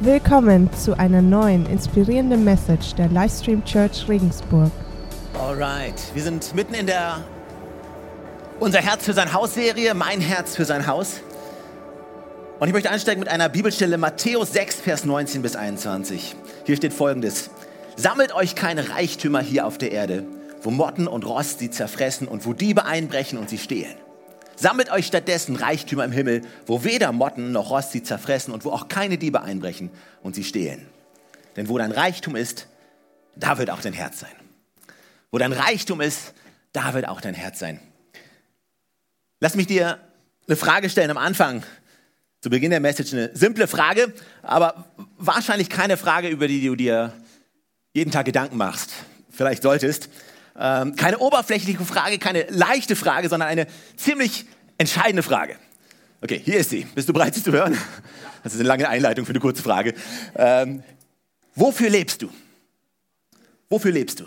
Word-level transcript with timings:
Willkommen 0.00 0.72
zu 0.74 0.96
einer 0.96 1.20
neuen 1.20 1.66
inspirierenden 1.66 2.44
Message 2.44 2.94
der 2.94 3.08
Livestream 3.08 3.64
Church 3.64 4.08
Regensburg. 4.08 4.70
Alright, 5.34 6.14
wir 6.14 6.22
sind 6.22 6.54
mitten 6.54 6.74
in 6.74 6.86
der 6.86 7.24
Unser 8.60 8.78
Herz 8.78 9.04
für 9.04 9.12
sein 9.12 9.32
Haus 9.32 9.54
Serie, 9.54 9.94
Mein 9.94 10.20
Herz 10.20 10.54
für 10.54 10.64
sein 10.64 10.86
Haus. 10.86 11.14
Und 12.60 12.68
ich 12.68 12.72
möchte 12.72 12.90
einsteigen 12.90 13.18
mit 13.18 13.28
einer 13.28 13.48
Bibelstelle 13.48 13.98
Matthäus 13.98 14.52
6, 14.52 14.76
Vers 14.76 15.04
19 15.04 15.42
bis 15.42 15.56
21. 15.56 16.36
Hier 16.64 16.76
steht 16.76 16.92
folgendes. 16.92 17.50
Sammelt 17.96 18.32
euch 18.32 18.54
keine 18.54 18.90
Reichtümer 18.90 19.40
hier 19.40 19.66
auf 19.66 19.78
der 19.78 19.90
Erde, 19.90 20.24
wo 20.62 20.70
Motten 20.70 21.08
und 21.08 21.26
Rost 21.26 21.58
sie 21.58 21.70
zerfressen 21.70 22.28
und 22.28 22.46
wo 22.46 22.52
Diebe 22.52 22.84
einbrechen 22.84 23.36
und 23.36 23.50
sie 23.50 23.58
stehlen. 23.58 23.96
Sammelt 24.58 24.90
euch 24.90 25.06
stattdessen 25.06 25.54
Reichtümer 25.54 26.04
im 26.04 26.10
Himmel, 26.10 26.42
wo 26.66 26.82
weder 26.82 27.12
Motten 27.12 27.52
noch 27.52 27.70
Rost 27.70 27.92
sie 27.92 28.02
zerfressen 28.02 28.52
und 28.52 28.64
wo 28.64 28.72
auch 28.72 28.88
keine 28.88 29.16
Diebe 29.16 29.42
einbrechen 29.42 29.90
und 30.20 30.34
sie 30.34 30.42
stehlen. 30.42 30.86
Denn 31.54 31.68
wo 31.68 31.78
dein 31.78 31.92
Reichtum 31.92 32.34
ist, 32.34 32.66
da 33.36 33.58
wird 33.58 33.70
auch 33.70 33.80
dein 33.80 33.92
Herz 33.92 34.18
sein. 34.18 34.32
Wo 35.30 35.38
dein 35.38 35.52
Reichtum 35.52 36.00
ist, 36.00 36.34
da 36.72 36.92
wird 36.92 37.06
auch 37.06 37.20
dein 37.20 37.34
Herz 37.34 37.60
sein. 37.60 37.78
Lass 39.38 39.54
mich 39.54 39.68
dir 39.68 40.00
eine 40.48 40.56
Frage 40.56 40.90
stellen 40.90 41.10
am 41.10 41.18
Anfang, 41.18 41.62
zu 42.40 42.50
Beginn 42.50 42.70
der 42.70 42.80
Message. 42.80 43.12
Eine 43.12 43.30
simple 43.34 43.68
Frage, 43.68 44.12
aber 44.42 44.86
wahrscheinlich 45.18 45.68
keine 45.68 45.96
Frage, 45.96 46.28
über 46.28 46.48
die 46.48 46.66
du 46.66 46.74
dir 46.74 47.12
jeden 47.92 48.10
Tag 48.10 48.26
Gedanken 48.26 48.56
machst. 48.56 48.90
Vielleicht 49.30 49.62
solltest. 49.62 50.08
Ähm, 50.60 50.96
keine 50.96 51.18
oberflächliche 51.18 51.84
Frage, 51.84 52.18
keine 52.18 52.46
leichte 52.48 52.96
Frage, 52.96 53.28
sondern 53.28 53.48
eine 53.48 53.68
ziemlich 53.96 54.46
entscheidende 54.78 55.22
Frage. 55.22 55.56
Okay, 56.20 56.40
hier 56.42 56.58
ist 56.58 56.70
sie. 56.70 56.86
Bist 56.94 57.08
du 57.08 57.12
bereit, 57.12 57.34
sie 57.34 57.42
zu 57.42 57.52
hören? 57.52 57.76
Das 58.42 58.54
ist 58.54 58.60
eine 58.60 58.68
lange 58.68 58.88
Einleitung 58.88 59.26
für 59.26 59.30
eine 59.30 59.40
kurze 59.40 59.62
Frage. 59.62 59.94
Ähm, 60.34 60.82
wofür 61.54 61.90
lebst 61.90 62.22
du? 62.22 62.30
Wofür 63.68 63.92
lebst 63.92 64.20
du? 64.20 64.24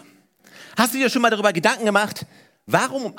Hast 0.78 0.94
du 0.94 0.98
dir 0.98 1.10
schon 1.10 1.22
mal 1.22 1.30
darüber 1.30 1.52
Gedanken 1.52 1.86
gemacht, 1.86 2.26
warum 2.66 3.06
um, 3.06 3.16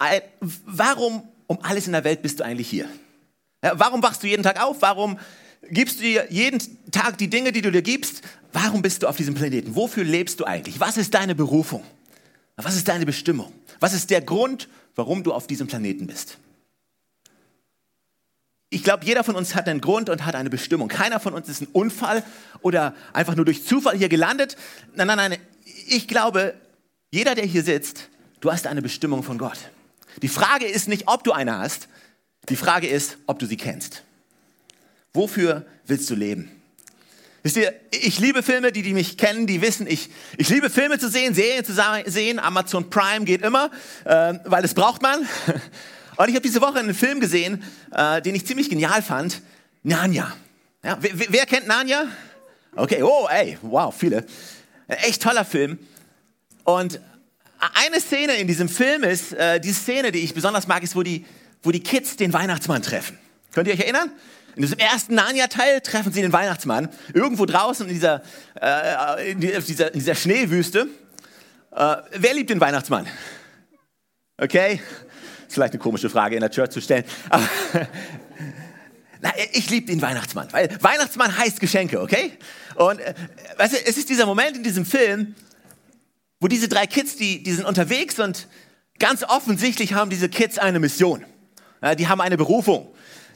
warum 0.65 1.29
um 1.47 1.59
alles 1.63 1.87
in 1.87 1.93
der 1.93 2.05
Welt 2.05 2.23
bist 2.23 2.41
du 2.41 2.45
eigentlich 2.45 2.69
hier? 2.69 2.89
Warum 3.61 4.03
wachst 4.03 4.23
du 4.23 4.27
jeden 4.27 4.43
Tag 4.43 4.63
auf? 4.63 4.81
Warum 4.81 5.19
gibst 5.71 5.99
du 5.99 6.03
dir 6.03 6.27
jeden 6.31 6.61
Tag 6.91 7.19
die 7.19 7.29
Dinge, 7.29 7.53
die 7.53 7.63
du 7.63 7.71
dir 7.71 7.83
gibst? 7.83 8.23
Warum 8.53 8.83
bist 8.83 9.03
du 9.03 9.09
auf 9.09 9.17
diesem 9.17 9.35
Planeten? 9.35 9.75
Wofür 9.75 10.05
lebst 10.05 10.41
du 10.41 10.45
eigentlich? 10.45 10.81
Was 10.81 10.97
ist 10.97 11.15
deine 11.15 11.35
Berufung? 11.35 11.85
Was 12.57 12.77
ist 12.77 12.89
deine 12.89 13.07
Bestimmung? 13.07 13.53
Was 13.81 13.93
ist 13.93 14.11
der 14.11 14.21
Grund, 14.21 14.69
warum 14.95 15.23
du 15.23 15.33
auf 15.33 15.47
diesem 15.47 15.67
Planeten 15.67 16.07
bist? 16.07 16.39
Ich 18.73 18.83
glaube, 18.83 19.05
jeder 19.05 19.23
von 19.23 19.37
uns 19.37 19.55
hat 19.55 19.69
einen 19.69 19.83
Grund 19.83 20.09
und 20.09 20.25
hat 20.25 20.35
eine 20.35 20.49
Bestimmung. 20.49 20.89
Keiner 20.89 21.21
von 21.21 21.35
uns 21.35 21.47
ist 21.47 21.61
ein 21.61 21.69
Unfall 21.73 22.25
oder 22.63 22.95
einfach 23.13 23.37
nur 23.37 23.45
durch 23.45 23.67
Zufall 23.67 23.99
hier 23.99 24.09
gelandet. 24.09 24.57
Nein, 24.95 25.09
nein, 25.09 25.19
nein. 25.19 25.37
Ich 25.89 26.09
glaube, 26.09 26.55
jeder, 27.11 27.35
der 27.35 27.45
hier 27.45 27.65
sitzt, 27.65 28.09
du 28.41 28.51
hast 28.51 28.67
eine 28.67 28.81
Bestimmung 28.81 29.23
von 29.23 29.37
Gott. 29.37 29.59
Die 30.23 30.29
Frage 30.29 30.65
ist 30.65 30.89
nicht, 30.89 31.07
ob 31.07 31.23
du 31.23 31.33
eine 31.33 31.59
hast. 31.59 31.89
Die 32.49 32.57
Frage 32.57 32.87
ist, 32.89 33.19
ob 33.27 33.39
du 33.39 33.45
sie 33.45 33.59
kennst. 33.59 34.05
Wofür 35.13 35.67
willst 35.85 36.09
du 36.09 36.15
leben? 36.15 36.51
Wisst 37.43 37.59
ihr, 37.59 37.75
ich 37.91 38.21
liebe 38.21 38.43
Filme, 38.43 38.73
die, 38.73 38.81
die 38.81 38.95
mich 38.95 39.19
kennen, 39.19 39.47
die 39.47 39.61
wissen, 39.61 39.87
ich, 39.87 40.09
ich 40.39 40.49
liebe 40.49 40.71
Filme 40.71 40.99
zu 40.99 41.11
sehen, 41.11 41.35
Serien 41.35 41.67
zu 41.67 41.75
sehen. 42.07 42.39
Amazon 42.39 42.89
Prime 42.89 43.27
geht 43.27 43.43
immer, 43.43 43.71
äh, 44.07 44.33
weil 44.47 44.63
das 44.63 44.73
braucht 44.73 45.03
man. 45.03 45.29
Und 46.17 46.29
ich 46.29 46.35
habe 46.35 46.43
diese 46.43 46.61
Woche 46.61 46.79
einen 46.79 46.95
Film 46.95 47.21
gesehen, 47.21 47.63
äh, 47.91 48.21
den 48.21 48.35
ich 48.35 48.47
ziemlich 48.47 48.69
genial 48.69 49.03
fand. 49.03 49.43
Narnia. 49.83 50.33
Ja, 50.85 50.99
wer, 51.01 51.13
wer, 51.15 51.47
kennt 51.47 51.67
Narnia? 51.67 52.07
Okay, 52.75 53.03
oh, 53.03 53.29
ey, 53.31 53.59
wow, 53.63 53.95
viele. 53.97 54.27
Echt 54.89 55.23
toller 55.23 55.45
Film. 55.45 55.79
Und 56.65 57.01
eine 57.75 58.01
Szene 58.01 58.35
in 58.35 58.47
diesem 58.47 58.69
Film 58.69 59.05
ist, 59.05 59.33
äh, 59.33 59.61
die 59.61 59.73
Szene, 59.73 60.13
die 60.13 60.21
ich 60.21 60.35
besonders 60.35 60.67
mag, 60.67 60.83
ist, 60.83 60.97
wo 60.97 61.03
die, 61.03 61.25
wo 61.63 61.71
die 61.71 61.83
Kids 61.83 62.17
den 62.17 62.33
Weihnachtsmann 62.33 62.83
treffen. 62.83 63.19
Könnt 63.53 63.69
ihr 63.69 63.75
euch 63.75 63.81
erinnern? 63.81 64.11
In 64.55 64.63
diesem 64.63 64.79
ersten 64.79 65.15
Narnia-Teil 65.15 65.81
treffen 65.81 66.13
sie 66.13 66.21
den 66.21 66.33
Weihnachtsmann 66.33 66.89
irgendwo 67.15 67.47
draußen 67.47 67.87
in 67.87 67.95
dieser, 67.95 68.23
äh, 68.61 69.31
in 69.33 69.41
dieser, 69.41 69.93
in 69.93 69.99
dieser 69.99 70.15
Schneewüste. 70.15 70.89
Äh, 71.75 71.97
wer 72.13 72.35
liebt 72.35 72.51
den 72.51 72.61
Weihnachtsmann? 72.61 73.07
Okay, 74.37 74.81
vielleicht 75.53 75.75
eine 75.75 75.81
komische 75.81 76.11
Frage 76.11 76.35
in 76.35 76.41
der 76.41 76.51
Church 76.51 76.71
zu 76.71 76.81
stellen. 76.81 77.05
Aber 77.31 77.49
na, 79.21 79.33
ich 79.53 79.71
liebe 79.71 79.87
den 79.87 80.03
Weihnachtsmann, 80.03 80.49
weil 80.53 80.69
Weihnachtsmann 80.81 81.37
heißt 81.37 81.61
Geschenke, 81.61 82.01
okay? 82.01 82.33
Und 82.75 83.01
äh, 83.01 83.15
weißt 83.57 83.75
du, 83.75 83.77
es 83.87 83.97
ist 83.97 84.09
dieser 84.09 84.27
Moment 84.27 84.57
in 84.57 84.63
diesem 84.63 84.85
Film, 84.85 85.35
wo 86.41 86.49
diese 86.49 86.69
drei 86.69 86.87
Kids, 86.87 87.17
die, 87.17 87.43
die 87.43 87.53
sind 87.53 87.65
unterwegs 87.65 88.19
und 88.19 88.49
ganz 88.99 89.23
offensichtlich 89.23 89.95
haben 89.95 90.11
diese 90.11 90.29
Kids 90.29 90.59
eine 90.59 90.81
Mission. 90.81 91.25
Ja, 91.83 91.95
die 91.95 92.09
haben 92.09 92.21
eine 92.21 92.37
Berufung 92.37 92.93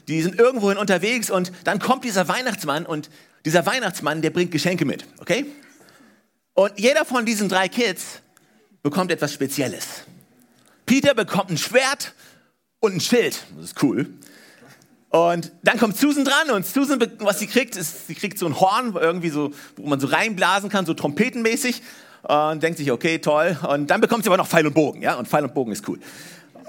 die 0.07 0.21
sind 0.21 0.39
irgendwohin 0.39 0.77
unterwegs 0.77 1.29
und 1.29 1.51
dann 1.65 1.79
kommt 1.79 2.03
dieser 2.05 2.27
Weihnachtsmann 2.27 2.85
und 2.85 3.09
dieser 3.45 3.65
Weihnachtsmann, 3.65 4.21
der 4.21 4.29
bringt 4.29 4.51
Geschenke 4.51 4.85
mit, 4.85 5.05
okay? 5.19 5.45
Und 6.53 6.79
jeder 6.79 7.05
von 7.05 7.25
diesen 7.25 7.49
drei 7.49 7.67
Kids 7.67 8.21
bekommt 8.81 9.11
etwas 9.11 9.33
Spezielles. 9.33 10.03
Peter 10.87 11.13
bekommt 11.13 11.51
ein 11.51 11.57
Schwert 11.57 12.13
und 12.79 12.95
ein 12.95 12.99
Schild, 13.01 13.45
das 13.55 13.65
ist 13.65 13.83
cool. 13.83 14.07
Und 15.09 15.51
dann 15.61 15.77
kommt 15.77 15.97
Susan 15.97 16.25
dran 16.25 16.49
und 16.49 16.65
Susan, 16.65 16.99
was 17.19 17.39
sie 17.39 17.47
kriegt, 17.47 17.75
ist, 17.75 18.07
sie 18.07 18.15
kriegt 18.15 18.39
so 18.39 18.45
ein 18.45 18.59
Horn, 18.59 18.95
irgendwie 18.95 19.29
so, 19.29 19.51
wo 19.75 19.87
man 19.87 19.99
so 19.99 20.07
reinblasen 20.07 20.69
kann, 20.69 20.85
so 20.85 20.93
trompetenmäßig. 20.93 21.81
Und 22.23 22.63
denkt 22.63 22.77
sich, 22.77 22.91
okay, 22.91 23.19
toll. 23.19 23.57
Und 23.69 23.87
dann 23.87 24.01
bekommt 24.01 24.23
sie 24.23 24.29
aber 24.29 24.37
noch 24.37 24.47
Pfeil 24.47 24.65
und 24.65 24.73
Bogen, 24.73 25.01
ja? 25.01 25.15
Und 25.15 25.27
Pfeil 25.27 25.43
und 25.43 25.53
Bogen 25.53 25.71
ist 25.71 25.87
cool. 25.87 25.99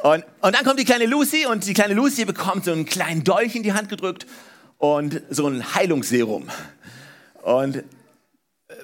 Und, 0.03 0.25
und 0.41 0.55
dann 0.55 0.65
kommt 0.65 0.79
die 0.79 0.85
kleine 0.85 1.07
Lucy 1.07 1.47
und 1.47 1.67
die 1.67 1.75
kleine 1.75 1.95
Lucy 1.95 2.25
bekommt 2.25 2.65
so 2.65 2.73
einen 2.73 2.85
kleinen 2.85 3.25
Dolch 3.25 3.57
in 3.57 3.63
die 3.63 3.73
Hand 3.73 3.89
gedrückt 3.89 4.27
und 4.77 5.23
so 5.31 5.49
ein 5.49 5.75
Heilungsserum. 5.75 6.49
Und 7.43 7.83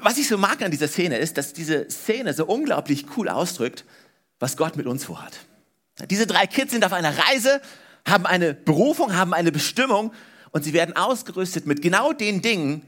was 0.01 0.19
ich 0.19 0.27
so 0.27 0.39
mag 0.39 0.63
an 0.63 0.71
dieser 0.71 0.89
Szene 0.89 1.19
ist, 1.19 1.39
dass 1.39 1.53
diese 1.53 1.89
Szene 1.91 2.35
so 2.35 2.47
unglaublich 2.47 3.07
cool 3.17 3.29
ausdrückt, 3.29 3.85
was 4.39 4.57
Gott 4.57 4.77
mit 4.77 4.87
uns 4.87 5.05
vorhat. 5.05 5.33
Diese 6.11 6.27
drei 6.27 6.47
Kids 6.47 6.73
sind 6.73 6.85
auf 6.85 6.93
einer 6.93 7.17
Reise, 7.17 7.61
haben 8.07 8.27
eine 8.27 8.55
Berufung, 8.55 9.15
haben 9.15 9.33
eine 9.33 9.53
Bestimmung 9.53 10.13
und 10.51 10.65
sie 10.65 10.73
werden 10.73 10.97
ausgerüstet 10.97 11.67
mit 11.67 11.83
genau 11.83 12.13
den 12.13 12.43
Dingen, 12.43 12.83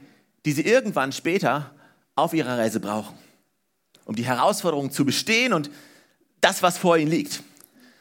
die 0.45 0.51
sie 0.51 0.61
irgendwann 0.61 1.11
später 1.11 1.71
auf 2.15 2.33
ihrer 2.33 2.57
Reise 2.57 2.79
brauchen, 2.79 3.17
um 4.05 4.15
die 4.15 4.25
Herausforderungen 4.25 4.91
zu 4.91 5.05
bestehen 5.05 5.53
und 5.53 5.69
das, 6.41 6.61
was 6.61 6.77
vor 6.77 6.97
ihnen 6.97 7.11
liegt. 7.11 7.41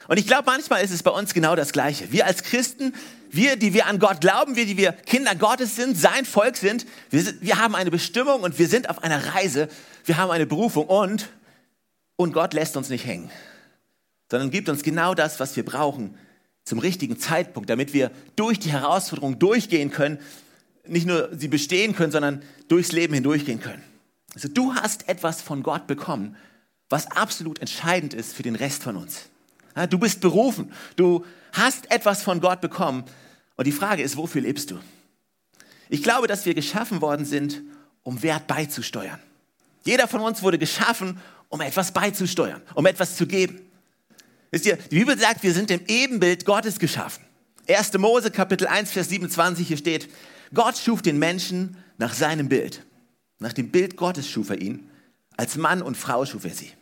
Und 0.08 0.18
ich 0.18 0.26
glaube, 0.26 0.44
manchmal 0.46 0.84
ist 0.84 0.92
es 0.92 1.02
bei 1.02 1.10
uns 1.10 1.34
genau 1.34 1.56
das 1.56 1.72
Gleiche. 1.72 2.12
Wir 2.12 2.26
als 2.26 2.44
Christen, 2.44 2.94
wir, 3.30 3.56
die 3.56 3.74
wir 3.74 3.86
an 3.86 3.98
Gott 3.98 4.20
glauben, 4.20 4.54
wir, 4.54 4.66
die 4.66 4.76
wir 4.76 4.92
Kinder 4.92 5.34
Gottes 5.34 5.74
sind, 5.74 5.98
sein 5.98 6.24
Volk 6.24 6.56
sind, 6.56 6.86
wir, 7.10 7.24
wir 7.40 7.58
haben 7.58 7.74
eine 7.74 7.90
Bestimmung 7.90 8.42
und 8.42 8.58
wir 8.58 8.68
sind 8.68 8.88
auf 8.88 9.02
einer 9.02 9.34
Reise, 9.34 9.68
wir 10.04 10.16
haben 10.16 10.30
eine 10.30 10.46
Berufung 10.46 10.86
und, 10.86 11.28
und 12.16 12.32
Gott 12.32 12.54
lässt 12.54 12.76
uns 12.76 12.88
nicht 12.88 13.06
hängen, 13.06 13.30
sondern 14.30 14.50
gibt 14.50 14.68
uns 14.68 14.82
genau 14.82 15.14
das, 15.14 15.38
was 15.40 15.56
wir 15.56 15.64
brauchen 15.64 16.18
zum 16.64 16.78
richtigen 16.78 17.18
Zeitpunkt, 17.18 17.70
damit 17.70 17.92
wir 17.92 18.10
durch 18.34 18.58
die 18.58 18.72
Herausforderung 18.72 19.38
durchgehen 19.38 19.90
können, 19.90 20.18
nicht 20.86 21.06
nur 21.06 21.30
sie 21.36 21.48
bestehen 21.48 21.94
können, 21.94 22.12
sondern 22.12 22.42
durchs 22.68 22.92
Leben 22.92 23.14
hindurchgehen 23.14 23.60
können. 23.60 23.82
Also 24.34 24.48
du 24.48 24.74
hast 24.74 25.08
etwas 25.08 25.42
von 25.42 25.62
Gott 25.62 25.86
bekommen, 25.86 26.36
was 26.88 27.10
absolut 27.10 27.60
entscheidend 27.60 28.14
ist 28.14 28.34
für 28.34 28.42
den 28.42 28.56
Rest 28.56 28.82
von 28.82 28.96
uns. 28.96 29.28
Du 29.90 29.98
bist 29.98 30.20
berufen. 30.20 30.72
Du 30.96 31.24
hast 31.52 31.90
etwas 31.90 32.22
von 32.22 32.40
Gott 32.40 32.60
bekommen. 32.60 33.04
Und 33.56 33.66
die 33.66 33.72
Frage 33.72 34.02
ist, 34.02 34.16
wofür 34.16 34.40
lebst 34.42 34.70
du? 34.70 34.78
Ich 35.88 36.02
glaube, 36.02 36.26
dass 36.26 36.46
wir 36.46 36.54
geschaffen 36.54 37.00
worden 37.00 37.24
sind, 37.24 37.62
um 38.02 38.22
Wert 38.22 38.46
beizusteuern. 38.46 39.18
Jeder 39.84 40.08
von 40.08 40.20
uns 40.20 40.42
wurde 40.42 40.58
geschaffen, 40.58 41.20
um 41.48 41.60
etwas 41.60 41.92
beizusteuern, 41.92 42.62
um 42.74 42.86
etwas 42.86 43.16
zu 43.16 43.26
geben. 43.26 43.60
Wisst 44.50 44.66
ihr, 44.66 44.76
die 44.76 44.98
Bibel 44.98 45.18
sagt, 45.18 45.42
wir 45.42 45.52
sind 45.52 45.70
im 45.70 45.80
Ebenbild 45.86 46.44
Gottes 46.44 46.78
geschaffen. 46.78 47.24
1. 47.68 47.94
Mose 47.98 48.30
Kapitel 48.30 48.66
1, 48.66 48.92
Vers 48.92 49.08
27, 49.08 49.66
hier 49.66 49.76
steht, 49.76 50.08
Gott 50.54 50.78
schuf 50.78 51.02
den 51.02 51.18
Menschen 51.18 51.76
nach 51.98 52.14
seinem 52.14 52.48
Bild. 52.48 52.84
Nach 53.38 53.52
dem 53.52 53.70
Bild 53.70 53.96
Gottes 53.96 54.28
schuf 54.28 54.50
er 54.50 54.60
ihn. 54.60 54.90
Als 55.36 55.56
Mann 55.56 55.82
und 55.82 55.96
Frau 55.96 56.24
schuf 56.24 56.44
er 56.44 56.54
sie. 56.54 56.72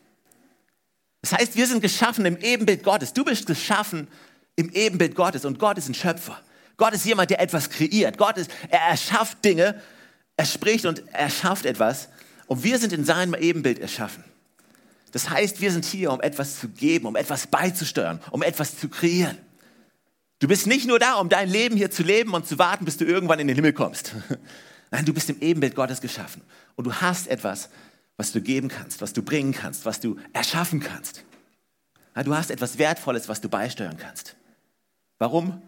Das 1.23 1.33
heißt, 1.33 1.57
wir 1.57 1.67
sind 1.67 1.81
geschaffen 1.81 2.27
im 2.27 2.37
Ebenbild 2.37 2.83
Gottes. 2.83 3.13
Du 3.13 3.25
bist 3.25 3.47
geschaffen 3.47 4.09
im 4.57 4.71
Ebenbild 4.71 5.15
Gottes 5.15 5.45
und 5.45 5.59
Gott 5.59 5.79
ist 5.79 5.89
ein 5.89 5.95
Schöpfer. 5.95 6.41
Gott 6.77 6.93
ist 6.93 7.05
jemand, 7.05 7.31
der 7.31 7.41
etwas 7.41 7.71
kreiert. 7.71 8.19
Gott 8.19 8.37
ist, 8.37 8.51
er 8.69 8.81
erschafft 8.81 9.45
Dinge, 9.45 9.81
er 10.37 10.45
spricht 10.45 10.85
und 10.85 11.03
er 11.13 11.31
schafft 11.31 11.67
etwas 11.67 12.09
und 12.47 12.63
wir 12.63 12.79
sind 12.79 12.93
in 12.93 13.05
seinem 13.05 13.35
Ebenbild 13.35 13.79
erschaffen. 13.79 14.25
Das 15.15 15.31
heißt, 15.31 15.61
wir 15.61 15.71
sind 15.71 15.85
hier, 15.85 16.11
um 16.11 16.21
etwas 16.21 16.59
zu 16.59 16.69
geben, 16.69 17.07
um 17.07 17.15
etwas 17.15 17.47
beizusteuern, 17.47 18.21
um 18.33 18.43
etwas 18.43 18.77
zu 18.77 18.89
kreieren. 18.89 19.39
Du 20.41 20.49
bist 20.49 20.67
nicht 20.67 20.89
nur 20.89 20.99
da, 20.99 21.15
um 21.15 21.29
dein 21.29 21.49
Leben 21.49 21.77
hier 21.77 21.89
zu 21.89 22.03
leben 22.03 22.35
und 22.35 22.49
zu 22.49 22.59
warten, 22.59 22.85
bis 22.85 22.97
du 22.97 23.05
irgendwann 23.05 23.39
in 23.39 23.47
den 23.47 23.55
Himmel 23.55 23.73
kommst. 23.73 24.13
Nein, 24.91 25.05
du 25.05 25.15
bist 25.15 25.31
im 25.31 25.41
Ebenbild 25.41 25.77
Gottes 25.77 26.01
geschaffen. 26.01 26.43
Und 26.75 26.89
du 26.89 26.95
hast 26.95 27.29
etwas, 27.29 27.69
was 28.17 28.33
du 28.33 28.41
geben 28.41 28.67
kannst, 28.67 29.03
was 29.03 29.13
du 29.13 29.23
bringen 29.23 29.53
kannst, 29.53 29.85
was 29.87 30.01
du 30.01 30.19
erschaffen 30.33 30.81
kannst. 30.81 31.23
Du 32.25 32.35
hast 32.35 32.51
etwas 32.51 32.79
Wertvolles, 32.79 33.29
was 33.29 33.41
du 33.41 33.49
beisteuern 33.49 33.97
kannst. 33.97 34.35
Warum? 35.19 35.63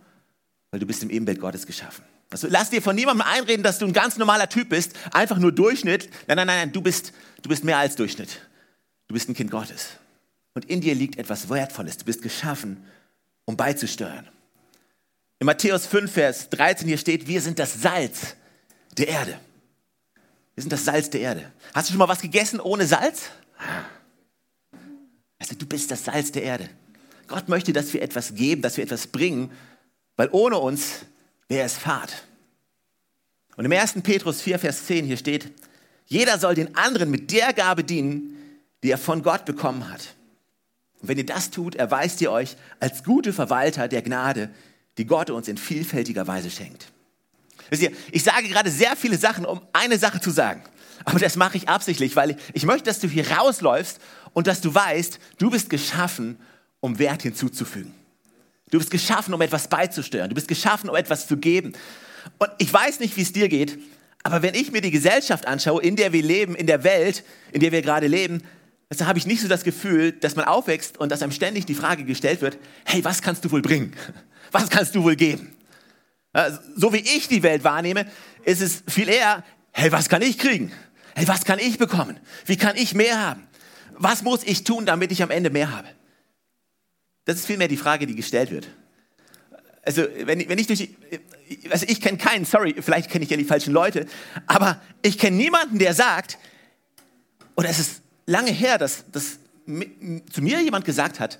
Weil 0.72 0.80
du 0.80 0.86
bist 0.86 1.04
im 1.04 1.10
Ebenbild 1.10 1.38
Gottes 1.38 1.66
geschaffen. 1.66 2.04
Also 2.30 2.48
lass 2.50 2.70
dir 2.70 2.82
von 2.82 2.96
niemandem 2.96 3.24
einreden, 3.24 3.62
dass 3.62 3.78
du 3.78 3.86
ein 3.86 3.92
ganz 3.92 4.16
normaler 4.16 4.48
Typ 4.48 4.70
bist, 4.70 4.94
einfach 5.12 5.38
nur 5.38 5.52
Durchschnitt. 5.52 6.10
Nein, 6.26 6.36
nein, 6.36 6.48
nein, 6.48 6.72
du 6.72 6.80
bist, 6.80 7.12
du 7.42 7.48
bist 7.48 7.62
mehr 7.62 7.78
als 7.78 7.94
Durchschnitt. 7.94 8.40
Du 9.08 9.14
bist 9.14 9.28
ein 9.28 9.34
Kind 9.34 9.50
Gottes. 9.50 9.88
Und 10.54 10.64
in 10.64 10.80
dir 10.80 10.94
liegt 10.94 11.18
etwas 11.18 11.48
Wertvolles. 11.48 11.98
Du 11.98 12.04
bist 12.04 12.22
geschaffen, 12.22 12.84
um 13.44 13.56
beizusteuern. 13.56 14.28
In 15.38 15.46
Matthäus 15.46 15.86
5, 15.86 16.10
Vers 16.10 16.50
13 16.50 16.88
hier 16.88 16.98
steht, 16.98 17.26
wir 17.26 17.40
sind 17.40 17.58
das 17.58 17.80
Salz 17.82 18.36
der 18.96 19.08
Erde. 19.08 19.38
Wir 20.54 20.62
sind 20.62 20.72
das 20.72 20.84
Salz 20.86 21.10
der 21.10 21.20
Erde. 21.20 21.52
Hast 21.74 21.88
du 21.88 21.92
schon 21.92 21.98
mal 21.98 22.08
was 22.08 22.22
gegessen 22.22 22.58
ohne 22.58 22.86
Salz? 22.86 23.24
Also 25.38 25.54
du 25.54 25.66
bist 25.66 25.90
das 25.90 26.04
Salz 26.04 26.32
der 26.32 26.42
Erde. 26.42 26.70
Gott 27.28 27.48
möchte, 27.48 27.72
dass 27.72 27.92
wir 27.92 28.00
etwas 28.00 28.34
geben, 28.34 28.62
dass 28.62 28.78
wir 28.78 28.84
etwas 28.84 29.06
bringen, 29.06 29.50
weil 30.16 30.30
ohne 30.32 30.58
uns 30.58 31.04
wäre 31.48 31.66
es 31.66 31.74
fad. 31.74 32.24
Und 33.56 33.64
im 33.64 33.72
1. 33.72 33.94
Petrus 34.02 34.40
4, 34.40 34.58
Vers 34.58 34.86
10 34.86 35.04
hier 35.04 35.16
steht, 35.16 35.52
jeder 36.06 36.38
soll 36.38 36.54
den 36.54 36.76
anderen 36.76 37.10
mit 37.10 37.30
der 37.32 37.52
Gabe 37.52 37.84
dienen, 37.84 38.36
die 38.82 38.90
er 38.90 38.98
von 38.98 39.22
Gott 39.22 39.44
bekommen 39.44 39.90
hat. 39.90 40.14
Und 41.00 41.08
wenn 41.08 41.18
ihr 41.18 41.26
das 41.26 41.50
tut, 41.50 41.74
erweist 41.74 42.20
ihr 42.20 42.32
euch 42.32 42.56
als 42.80 43.04
gute 43.04 43.32
Verwalter 43.32 43.88
der 43.88 44.02
Gnade, 44.02 44.50
die 44.98 45.06
Gott 45.06 45.30
uns 45.30 45.48
in 45.48 45.56
vielfältiger 45.56 46.26
Weise 46.26 46.50
schenkt. 46.50 46.86
Ich 47.70 48.22
sage 48.22 48.48
gerade 48.48 48.70
sehr 48.70 48.96
viele 48.96 49.18
Sachen, 49.18 49.44
um 49.44 49.60
eine 49.72 49.98
Sache 49.98 50.20
zu 50.20 50.30
sagen. 50.30 50.62
Aber 51.04 51.18
das 51.18 51.36
mache 51.36 51.56
ich 51.56 51.68
absichtlich, 51.68 52.16
weil 52.16 52.30
ich, 52.30 52.36
ich 52.52 52.64
möchte, 52.64 52.84
dass 52.84 53.00
du 53.00 53.08
hier 53.08 53.30
rausläufst 53.30 54.00
und 54.32 54.46
dass 54.46 54.60
du 54.60 54.74
weißt, 54.74 55.18
du 55.38 55.50
bist 55.50 55.68
geschaffen, 55.68 56.38
um 56.80 56.98
Wert 56.98 57.22
hinzuzufügen. 57.22 57.92
Du 58.70 58.78
bist 58.78 58.90
geschaffen, 58.90 59.34
um 59.34 59.40
etwas 59.40 59.68
beizusteuern. 59.68 60.28
Du 60.28 60.34
bist 60.34 60.48
geschaffen, 60.48 60.88
um 60.88 60.96
etwas 60.96 61.26
zu 61.26 61.36
geben. 61.36 61.72
Und 62.38 62.50
ich 62.58 62.72
weiß 62.72 63.00
nicht, 63.00 63.16
wie 63.16 63.22
es 63.22 63.32
dir 63.32 63.48
geht, 63.48 63.78
aber 64.22 64.42
wenn 64.42 64.54
ich 64.54 64.72
mir 64.72 64.80
die 64.80 64.90
Gesellschaft 64.90 65.46
anschaue, 65.46 65.80
in 65.82 65.94
der 65.94 66.12
wir 66.12 66.22
leben, 66.22 66.56
in 66.56 66.66
der 66.66 66.82
Welt, 66.82 67.22
in 67.52 67.60
der 67.60 67.70
wir 67.70 67.82
gerade 67.82 68.08
leben, 68.08 68.42
da 68.88 69.06
habe 69.06 69.18
ich 69.18 69.26
nicht 69.26 69.40
so 69.40 69.48
das 69.48 69.64
Gefühl, 69.64 70.12
dass 70.12 70.36
man 70.36 70.44
aufwächst 70.44 70.98
und 70.98 71.10
dass 71.10 71.22
einem 71.22 71.32
ständig 71.32 71.66
die 71.66 71.74
Frage 71.74 72.04
gestellt 72.04 72.40
wird, 72.40 72.58
hey, 72.84 73.04
was 73.04 73.20
kannst 73.20 73.44
du 73.44 73.50
wohl 73.50 73.62
bringen? 73.62 73.94
Was 74.52 74.70
kannst 74.70 74.94
du 74.94 75.02
wohl 75.02 75.16
geben? 75.16 75.52
So 76.76 76.92
wie 76.92 76.98
ich 76.98 77.26
die 77.26 77.42
Welt 77.42 77.64
wahrnehme, 77.64 78.06
ist 78.44 78.62
es 78.62 78.84
viel 78.86 79.08
eher, 79.08 79.42
hey, 79.72 79.90
was 79.90 80.08
kann 80.08 80.22
ich 80.22 80.38
kriegen? 80.38 80.72
Hey, 81.16 81.26
was 81.26 81.44
kann 81.44 81.58
ich 81.58 81.78
bekommen? 81.78 82.18
Wie 82.46 82.56
kann 82.56 82.76
ich 82.76 82.94
mehr 82.94 83.20
haben? 83.20 83.48
Was 83.94 84.22
muss 84.22 84.44
ich 84.44 84.62
tun, 84.62 84.86
damit 84.86 85.10
ich 85.10 85.22
am 85.22 85.30
Ende 85.30 85.50
mehr 85.50 85.72
habe? 85.72 85.88
Das 87.24 87.36
ist 87.36 87.46
vielmehr 87.46 87.66
die 87.66 87.76
Frage, 87.76 88.06
die 88.06 88.14
gestellt 88.14 88.52
wird. 88.52 88.68
Also, 89.82 90.06
wenn, 90.24 90.48
wenn 90.48 90.58
ich 90.58 90.68
durch, 90.68 90.90
also 91.70 91.86
ich 91.88 92.00
kenne 92.00 92.18
keinen, 92.18 92.44
sorry, 92.44 92.76
vielleicht 92.78 93.10
kenne 93.10 93.24
ich 93.24 93.30
ja 93.30 93.36
die 93.36 93.44
falschen 93.44 93.72
Leute, 93.72 94.06
aber 94.46 94.80
ich 95.02 95.18
kenne 95.18 95.36
niemanden, 95.36 95.78
der 95.78 95.92
sagt, 95.92 96.38
oder 97.56 97.68
es 97.68 97.80
ist 97.80 98.02
lange 98.26 98.50
her, 98.50 98.78
dass, 98.78 99.04
dass 99.10 99.38
zu 99.66 100.42
mir 100.42 100.60
jemand 100.62 100.84
gesagt 100.84 101.18
hat, 101.18 101.38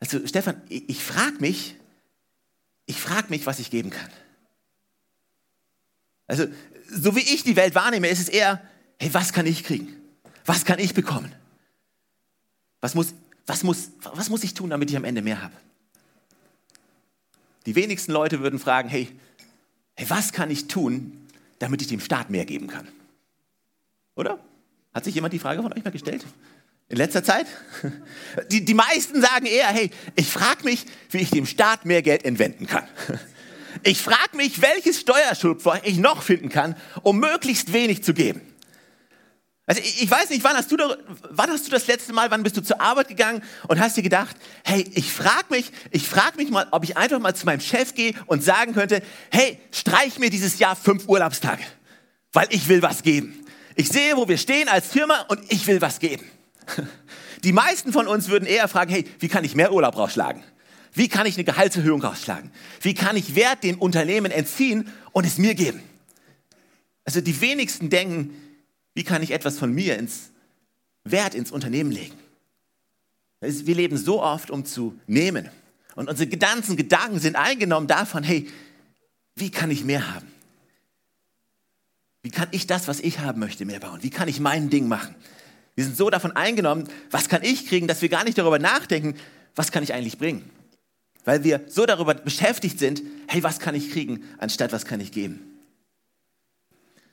also 0.00 0.26
Stefan, 0.26 0.60
ich, 0.68 0.88
ich 0.88 1.04
frage 1.04 1.38
mich, 1.40 1.76
ich 2.86 3.00
frage 3.00 3.28
mich, 3.28 3.46
was 3.46 3.58
ich 3.58 3.70
geben 3.70 3.90
kann. 3.90 4.10
Also, 6.26 6.46
so 6.90 7.16
wie 7.16 7.20
ich 7.20 7.42
die 7.42 7.56
Welt 7.56 7.74
wahrnehme, 7.74 8.08
ist 8.08 8.20
es 8.20 8.28
eher, 8.28 8.62
hey, 8.98 9.12
was 9.12 9.32
kann 9.32 9.46
ich 9.46 9.64
kriegen? 9.64 9.96
Was 10.44 10.64
kann 10.64 10.78
ich 10.78 10.94
bekommen? 10.94 11.32
Was 12.80 12.94
muss, 12.94 13.14
was 13.46 13.62
muss, 13.62 13.90
was 14.02 14.30
muss 14.30 14.44
ich 14.44 14.54
tun, 14.54 14.70
damit 14.70 14.90
ich 14.90 14.96
am 14.96 15.04
Ende 15.04 15.22
mehr 15.22 15.42
habe? 15.42 15.54
Die 17.66 17.74
wenigsten 17.74 18.12
Leute 18.12 18.40
würden 18.40 18.58
fragen, 18.58 18.88
hey, 18.88 19.08
hey, 19.94 20.08
was 20.08 20.32
kann 20.32 20.50
ich 20.50 20.68
tun, 20.68 21.26
damit 21.58 21.82
ich 21.82 21.88
dem 21.88 22.00
Staat 22.00 22.30
mehr 22.30 22.46
geben 22.46 22.68
kann? 22.68 22.88
Oder? 24.14 24.38
Hat 24.94 25.04
sich 25.04 25.14
jemand 25.14 25.32
die 25.32 25.38
Frage 25.38 25.62
von 25.62 25.72
euch 25.72 25.84
mal 25.84 25.90
gestellt? 25.90 26.24
In 26.88 26.96
letzter 26.96 27.22
Zeit? 27.22 27.46
Die, 28.50 28.64
die 28.64 28.72
meisten 28.72 29.20
sagen 29.20 29.44
eher, 29.44 29.66
hey, 29.66 29.90
ich 30.16 30.26
frage 30.26 30.64
mich, 30.64 30.86
wie 31.10 31.18
ich 31.18 31.28
dem 31.30 31.44
Staat 31.44 31.84
mehr 31.84 32.00
Geld 32.02 32.24
entwenden 32.24 32.66
kann. 32.66 32.84
Ich 33.84 34.00
frage 34.00 34.36
mich, 34.36 34.60
welches 34.60 34.98
Steuerschlupfloch 34.98 35.78
ich 35.84 35.98
noch 35.98 36.22
finden 36.22 36.48
kann, 36.48 36.74
um 37.02 37.20
möglichst 37.20 37.72
wenig 37.72 38.02
zu 38.02 38.12
geben. 38.12 38.40
Also 39.66 39.82
ich, 39.82 40.02
ich 40.02 40.10
weiß 40.10 40.30
nicht, 40.30 40.42
wann 40.42 40.56
hast, 40.56 40.72
du 40.72 40.78
da, 40.78 40.96
wann 41.30 41.50
hast 41.50 41.66
du 41.66 41.70
das 41.70 41.86
letzte 41.86 42.14
Mal, 42.14 42.30
wann 42.30 42.42
bist 42.42 42.56
du 42.56 42.62
zur 42.62 42.80
Arbeit 42.80 43.08
gegangen 43.08 43.42
und 43.68 43.78
hast 43.78 43.98
dir 43.98 44.02
gedacht, 44.02 44.34
hey, 44.64 44.90
ich 44.94 45.12
frage 45.12 45.44
mich, 45.50 45.70
ich 45.90 46.08
frage 46.08 46.38
mich 46.38 46.50
mal, 46.50 46.66
ob 46.70 46.82
ich 46.84 46.96
einfach 46.96 47.18
mal 47.18 47.36
zu 47.36 47.44
meinem 47.44 47.60
Chef 47.60 47.94
gehe 47.94 48.14
und 48.26 48.42
sagen 48.42 48.72
könnte, 48.72 49.02
hey, 49.30 49.60
streich 49.70 50.18
mir 50.18 50.30
dieses 50.30 50.58
Jahr 50.58 50.74
fünf 50.74 51.06
Urlaubstage, 51.06 51.62
weil 52.32 52.46
ich 52.50 52.68
will 52.68 52.80
was 52.80 53.02
geben. 53.02 53.44
Ich 53.78 53.90
sehe, 53.90 54.16
wo 54.16 54.26
wir 54.26 54.38
stehen 54.38 54.68
als 54.68 54.88
Firma 54.88 55.20
und 55.28 55.40
ich 55.52 55.64
will 55.68 55.80
was 55.80 56.00
geben. 56.00 56.24
Die 57.44 57.52
meisten 57.52 57.92
von 57.92 58.08
uns 58.08 58.28
würden 58.28 58.44
eher 58.44 58.66
fragen, 58.66 58.90
hey, 58.90 59.04
wie 59.20 59.28
kann 59.28 59.44
ich 59.44 59.54
mehr 59.54 59.72
Urlaub 59.72 59.96
rausschlagen? 59.96 60.42
Wie 60.94 61.08
kann 61.08 61.26
ich 61.26 61.36
eine 61.36 61.44
Gehaltserhöhung 61.44 62.02
rausschlagen? 62.02 62.50
Wie 62.80 62.94
kann 62.94 63.16
ich 63.16 63.36
Wert 63.36 63.62
dem 63.62 63.78
Unternehmen 63.78 64.32
entziehen 64.32 64.92
und 65.12 65.24
es 65.24 65.38
mir 65.38 65.54
geben? 65.54 65.80
Also 67.04 67.20
die 67.20 67.40
wenigsten 67.40 67.88
denken, 67.88 68.34
wie 68.94 69.04
kann 69.04 69.22
ich 69.22 69.30
etwas 69.30 69.60
von 69.60 69.72
mir 69.72 69.96
ins 69.96 70.30
Wert 71.04 71.36
ins 71.36 71.52
Unternehmen 71.52 71.92
legen? 71.92 72.18
Wir 73.40 73.76
leben 73.76 73.96
so 73.96 74.20
oft, 74.20 74.50
um 74.50 74.64
zu 74.64 74.98
nehmen. 75.06 75.50
Und 75.94 76.08
unsere 76.08 76.28
ganzen 76.28 76.76
Gedanken 76.76 77.20
sind 77.20 77.36
eingenommen 77.36 77.86
davon, 77.86 78.24
hey, 78.24 78.48
wie 79.36 79.52
kann 79.52 79.70
ich 79.70 79.84
mehr 79.84 80.12
haben? 80.12 80.26
Wie 82.28 82.32
kann 82.32 82.48
ich 82.50 82.66
das, 82.66 82.88
was 82.88 83.00
ich 83.00 83.20
haben 83.20 83.40
möchte, 83.40 83.64
mehr 83.64 83.80
bauen? 83.80 84.02
Wie 84.02 84.10
kann 84.10 84.28
ich 84.28 84.38
mein 84.38 84.68
Ding 84.68 84.86
machen? 84.86 85.14
Wir 85.76 85.84
sind 85.84 85.96
so 85.96 86.10
davon 86.10 86.32
eingenommen, 86.32 86.86
was 87.10 87.30
kann 87.30 87.42
ich 87.42 87.66
kriegen, 87.66 87.88
dass 87.88 88.02
wir 88.02 88.10
gar 88.10 88.22
nicht 88.22 88.36
darüber 88.36 88.58
nachdenken, 88.58 89.14
was 89.54 89.72
kann 89.72 89.82
ich 89.82 89.94
eigentlich 89.94 90.18
bringen? 90.18 90.50
Weil 91.24 91.42
wir 91.42 91.62
so 91.68 91.86
darüber 91.86 92.12
beschäftigt 92.12 92.78
sind, 92.78 93.00
hey, 93.28 93.42
was 93.42 93.60
kann 93.60 93.74
ich 93.74 93.90
kriegen, 93.92 94.24
anstatt 94.36 94.74
was 94.74 94.84
kann 94.84 95.00
ich 95.00 95.10
geben? 95.10 95.40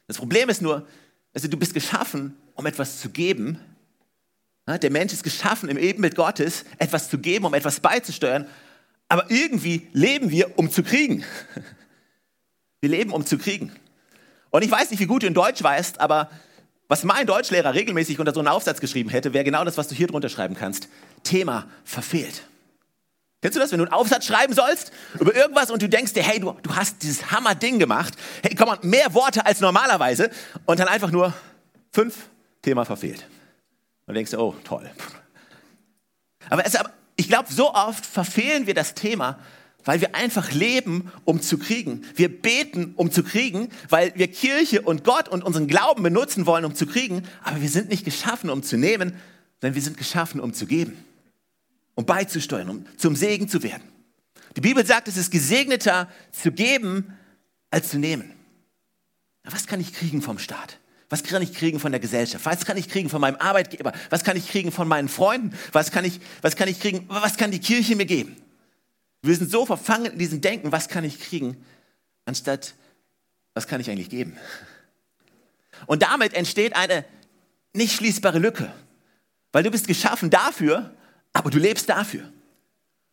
Das 0.08 0.18
Problem 0.18 0.50
ist 0.50 0.62
nur, 0.62 0.86
also 1.34 1.48
du 1.48 1.56
bist 1.56 1.74
geschaffen, 1.74 2.36
um 2.54 2.66
etwas 2.66 3.00
zu 3.00 3.10
geben. 3.10 3.58
Der 4.68 4.92
Mensch 4.92 5.14
ist 5.14 5.24
geschaffen 5.24 5.70
im 5.70 5.78
Ebenbild 5.78 6.16
Gottes, 6.18 6.66
etwas 6.78 7.10
zu 7.10 7.20
geben, 7.20 7.46
um 7.46 7.54
etwas 7.54 7.80
beizusteuern. 7.80 8.50
Aber 9.08 9.32
irgendwie 9.32 9.88
leben 9.94 10.30
wir, 10.30 10.60
um 10.60 10.70
zu 10.70 10.84
kriegen. 10.84 11.24
Wir 12.82 12.90
leben, 12.90 13.14
um 13.14 13.26
zu 13.26 13.38
kriegen. 13.38 13.72
Und 14.56 14.62
ich 14.62 14.72
weiß 14.72 14.90
nicht, 14.90 15.02
wie 15.02 15.06
gut 15.06 15.24
du 15.24 15.28
in 15.28 15.34
Deutsch 15.34 15.62
weißt, 15.62 16.00
aber 16.00 16.30
was 16.88 17.04
mein 17.04 17.28
Deutschlehrer 17.28 17.74
regelmäßig 17.74 18.20
unter 18.20 18.34
so 18.34 18.40
einen 18.40 18.48
Aufsatz 18.48 18.80
geschrieben 18.80 19.10
hätte, 19.10 19.34
wäre 19.34 19.44
genau 19.44 19.66
das, 19.66 19.78
was 19.78 19.90
du 19.90 19.96
hier 19.96 20.08
drunter 20.08 20.30
schreiben 20.30 20.56
kannst. 20.56 20.88
Thema 21.24 21.68
verfehlt. 21.84 22.44
Kennst 23.42 23.58
du 23.58 23.60
das, 23.60 23.74
wenn 23.74 23.80
du 23.80 23.84
einen 23.84 23.92
Aufsatz 23.92 24.26
schreiben 24.28 24.54
sollst 24.54 24.94
über 25.20 25.36
irgendwas 25.36 25.72
und 25.72 25.82
du 25.82 25.90
denkst 25.90 26.14
dir, 26.14 26.24
hey, 26.24 26.40
du, 26.40 26.56
du 26.64 26.74
hast 26.74 27.04
dieses 27.04 27.32
Hammer-Ding 27.32 27.80
gemacht, 27.80 28.14
hey, 28.44 28.56
komm 28.56 28.70
mal, 28.70 28.80
mehr 28.82 29.14
Worte 29.14 29.46
als 29.46 29.60
normalerweise 29.60 30.32
und 30.66 30.80
dann 30.80 30.88
einfach 30.88 31.12
nur 31.12 31.34
fünf, 31.92 32.16
Thema 32.62 32.86
verfehlt. 32.86 33.28
Und 34.06 34.14
denkst 34.14 34.32
du, 34.32 34.40
oh, 34.40 34.56
toll. 34.64 34.90
Aber, 36.50 36.66
es, 36.66 36.78
aber 36.78 36.92
ich 37.18 37.28
glaube, 37.28 37.52
so 37.52 37.74
oft 37.74 38.06
verfehlen 38.06 38.68
wir 38.68 38.74
das 38.74 38.94
Thema, 38.94 39.38
weil 39.86 40.02
wir 40.02 40.16
einfach 40.16 40.52
leben, 40.52 41.12
um 41.24 41.42
zu 41.42 41.58
kriegen. 41.58 42.04
Wir 42.16 42.30
beten, 42.30 42.94
um 42.96 43.12
zu 43.12 43.24
kriegen, 43.24 43.70
weil 43.90 44.12
wir 44.16 44.28
Kirche 44.28 44.82
und 44.82 45.04
Gott 45.04 45.30
und 45.30 45.44
unseren 45.44 45.68
Glauben 45.68 46.04
benutzen 46.04 46.46
wollen, 46.46 46.66
um 46.66 46.76
zu 46.76 46.88
kriegen. 46.88 47.24
Aber 47.44 47.62
wir 47.62 47.70
sind 47.70 47.90
nicht 47.90 48.04
geschaffen, 48.04 48.50
um 48.50 48.64
zu 48.64 48.78
nehmen, 48.78 49.16
sondern 49.62 49.76
wir 49.76 49.82
sind 49.82 49.98
geschaffen, 49.98 50.42
um 50.42 50.54
zu 50.54 50.66
geben, 50.66 50.98
um 51.94 52.06
beizusteuern, 52.06 52.70
um 52.70 52.86
zum 52.98 53.16
Segen 53.16 53.48
zu 53.48 53.64
werden. 53.64 53.84
Die 54.56 54.62
Bibel 54.62 54.86
sagt, 54.86 55.08
es 55.08 55.18
ist 55.18 55.32
gesegneter 55.32 56.10
zu 56.32 56.52
geben, 56.52 57.14
als 57.70 57.90
zu 57.90 58.00
nehmen. 58.00 58.32
Was 59.44 59.68
kann 59.68 59.80
ich 59.80 59.94
kriegen 59.94 60.22
vom 60.22 60.40
Staat? 60.40 60.80
Was 61.10 61.24
kann 61.24 61.44
ich 61.44 61.54
kriegen 61.54 61.80
von 61.80 61.92
der 61.92 62.02
Gesellschaft? 62.02 62.46
Was 62.46 62.66
kann 62.66 62.78
ich 62.78 62.90
kriegen 62.90 63.10
von 63.10 63.22
meinem 63.22 63.36
Arbeitgeber? 63.36 63.94
Was 64.10 64.24
kann 64.24 64.36
ich 64.36 64.50
kriegen 64.50 64.72
von 64.72 64.88
meinen 64.88 65.08
Freunden? 65.08 65.56
Was 65.72 65.92
kann 65.92 66.04
ich, 66.04 66.20
was 66.42 66.56
kann 66.56 66.68
ich 66.68 66.80
kriegen? 66.80 67.06
Was 67.10 67.38
kann 67.38 67.52
die 67.52 67.60
Kirche 67.60 67.96
mir 67.96 68.08
geben? 68.08 68.36
Wir 69.26 69.36
sind 69.36 69.52
so 69.52 69.66
verfangen 69.66 70.14
in 70.14 70.20
diesem 70.20 70.42
Denken, 70.42 70.72
was 70.72 70.88
kann 70.88 71.04
ich 71.04 71.20
kriegen, 71.20 71.58
anstatt, 72.26 72.74
was 73.54 73.68
kann 73.68 73.82
ich 73.82 73.90
eigentlich 73.90 74.10
geben? 74.10 74.38
Und 75.86 76.04
damit 76.04 76.34
entsteht 76.34 76.76
eine 76.76 77.06
nicht 77.74 77.96
schließbare 77.96 78.40
Lücke, 78.40 78.72
weil 79.52 79.64
du 79.64 79.72
bist 79.72 79.88
geschaffen 79.88 80.30
dafür, 80.30 80.94
aber 81.34 81.50
du 81.50 81.60
lebst 81.60 81.90
dafür. 81.90 82.32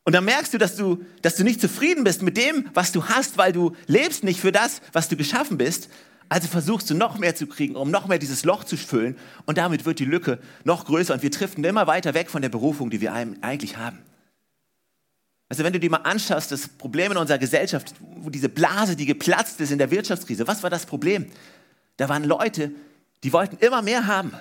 Und 0.05 0.15
dann 0.15 0.25
merkst 0.25 0.53
du, 0.55 0.59
dass 0.59 0.77
du, 0.77 1.05
dass 1.23 1.37
du 1.37 1.45
nicht 1.45 1.61
zufrieden 1.61 2.05
bist 2.05 2.23
mit 2.23 2.37
dem, 2.37 2.69
was 2.75 2.93
du 2.93 3.05
hast, 3.05 3.39
weil 3.39 3.53
du 3.53 3.77
lebst 3.87 4.25
nicht 4.25 4.41
für 4.41 4.53
das, 4.53 4.81
was 4.93 5.09
du 5.09 5.17
geschaffen 5.17 5.59
bist, 5.59 5.89
Also 6.33 6.49
versuchst 6.49 6.89
du 6.89 6.95
noch 6.95 7.19
mehr 7.19 7.35
zu 7.35 7.47
kriegen, 7.47 7.77
um 7.77 7.91
noch 7.91 8.07
mehr 8.07 8.19
dieses 8.19 8.47
Loch 8.47 8.65
zu 8.65 8.79
füllen 8.79 9.19
und 9.45 9.59
damit 9.59 9.85
wird 9.85 9.99
die 9.99 10.07
Lücke 10.07 10.39
noch 10.65 10.87
größer 10.87 11.13
und 11.13 11.23
wir 11.23 11.29
driften 11.29 11.63
immer 11.63 11.87
weiter 11.87 12.15
weg 12.15 12.31
von 12.31 12.41
der 12.41 12.49
Berufung, 12.49 12.89
die 12.89 13.03
wir 13.03 13.13
eigentlich 13.13 13.77
haben. 13.77 13.99
Also 15.53 15.65
wenn 15.65 15.73
du 15.75 15.81
dir 15.81 15.91
mal 15.91 15.99
anschaust, 15.99 16.51
das 16.51 16.67
Problem 16.67 17.13
in 17.13 17.19
unserer 17.19 17.37
Gesellschaft, 17.37 17.93
wo 18.01 18.31
diese 18.31 18.49
Blase, 18.49 18.97
die 18.97 19.05
geplatzt 19.05 19.61
ist 19.61 19.71
in 19.71 19.77
der 19.77 19.91
Wirtschaftskrise, 19.91 20.47
was 20.49 20.63
war 20.63 20.71
das 20.71 20.87
Problem? 20.87 21.27
Da 21.99 22.09
waren 22.09 22.25
Leute, 22.25 22.73
die 23.23 23.35
wollten 23.35 23.59
immer 23.59 23.83
mehr 23.83 24.07
haben. 24.07 24.33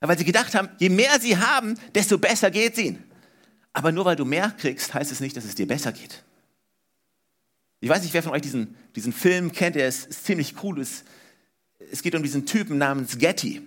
Weil 0.00 0.16
sie 0.16 0.24
gedacht 0.24 0.54
haben, 0.54 0.70
je 0.78 0.88
mehr 0.88 1.20
sie 1.20 1.36
haben, 1.36 1.78
desto 1.94 2.16
besser 2.16 2.50
geht 2.50 2.72
es 2.72 2.78
ihnen. 2.78 3.04
Aber 3.74 3.92
nur 3.92 4.06
weil 4.06 4.16
du 4.16 4.24
mehr 4.24 4.54
kriegst, 4.56 4.94
heißt 4.94 5.12
es 5.12 5.20
nicht, 5.20 5.36
dass 5.36 5.44
es 5.44 5.54
dir 5.54 5.68
besser 5.68 5.92
geht. 5.92 6.24
Ich 7.80 7.90
weiß 7.90 8.04
nicht, 8.04 8.14
wer 8.14 8.22
von 8.22 8.32
euch 8.32 8.40
diesen, 8.40 8.76
diesen 8.96 9.12
Film 9.12 9.52
kennt, 9.52 9.76
der 9.76 9.86
ist, 9.86 10.06
ist 10.06 10.24
ziemlich 10.24 10.54
cool. 10.62 10.80
Es, 10.80 11.04
es 11.92 12.00
geht 12.00 12.14
um 12.14 12.22
diesen 12.22 12.46
Typen 12.46 12.78
namens 12.78 13.18
Getty. 13.18 13.60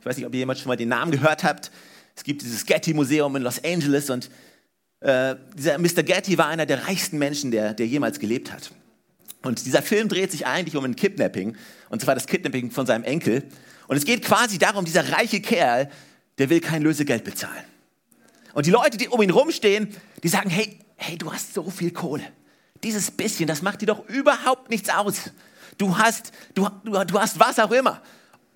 Ich 0.00 0.04
weiß 0.04 0.16
nicht, 0.16 0.26
ob 0.26 0.34
ihr 0.34 0.40
jemand 0.40 0.58
schon 0.58 0.66
mal 0.66 0.76
den 0.76 0.88
Namen 0.88 1.12
gehört 1.12 1.44
habt. 1.44 1.70
Es 2.16 2.24
gibt 2.24 2.42
dieses 2.42 2.66
Getty-Museum 2.66 3.36
in 3.36 3.42
Los 3.44 3.62
Angeles 3.62 4.10
und 4.10 4.30
äh, 5.04 5.36
dieser 5.54 5.78
Mr. 5.78 6.02
Getty 6.02 6.38
war 6.38 6.46
einer 6.48 6.64
der 6.64 6.86
reichsten 6.88 7.18
Menschen, 7.18 7.50
der, 7.50 7.74
der 7.74 7.86
jemals 7.86 8.18
gelebt 8.18 8.50
hat. 8.50 8.70
Und 9.42 9.66
dieser 9.66 9.82
Film 9.82 10.08
dreht 10.08 10.32
sich 10.32 10.46
eigentlich 10.46 10.76
um 10.76 10.84
ein 10.84 10.96
Kidnapping, 10.96 11.56
und 11.90 12.00
zwar 12.00 12.14
das 12.14 12.26
Kidnapping 12.26 12.70
von 12.70 12.86
seinem 12.86 13.04
Enkel. 13.04 13.44
Und 13.86 13.98
es 13.98 14.06
geht 14.06 14.24
quasi 14.24 14.56
darum, 14.56 14.86
dieser 14.86 15.12
reiche 15.12 15.42
Kerl, 15.42 15.90
der 16.38 16.48
will 16.48 16.60
kein 16.60 16.80
Lösegeld 16.82 17.22
bezahlen. 17.22 17.64
Und 18.54 18.64
die 18.64 18.70
Leute, 18.70 18.96
die 18.96 19.08
um 19.08 19.20
ihn 19.20 19.30
rumstehen, 19.30 19.94
die 20.22 20.28
sagen, 20.28 20.48
hey, 20.48 20.78
hey, 20.96 21.18
du 21.18 21.30
hast 21.30 21.52
so 21.52 21.68
viel 21.68 21.90
Kohle. 21.90 22.24
Dieses 22.82 23.10
bisschen, 23.10 23.46
das 23.46 23.60
macht 23.60 23.82
dir 23.82 23.86
doch 23.86 24.08
überhaupt 24.08 24.70
nichts 24.70 24.88
aus. 24.88 25.30
Du 25.76 25.98
hast, 25.98 26.32
du, 26.54 26.66
du, 26.82 27.04
du 27.04 27.20
hast 27.20 27.38
was 27.38 27.58
auch 27.58 27.72
immer. 27.72 28.00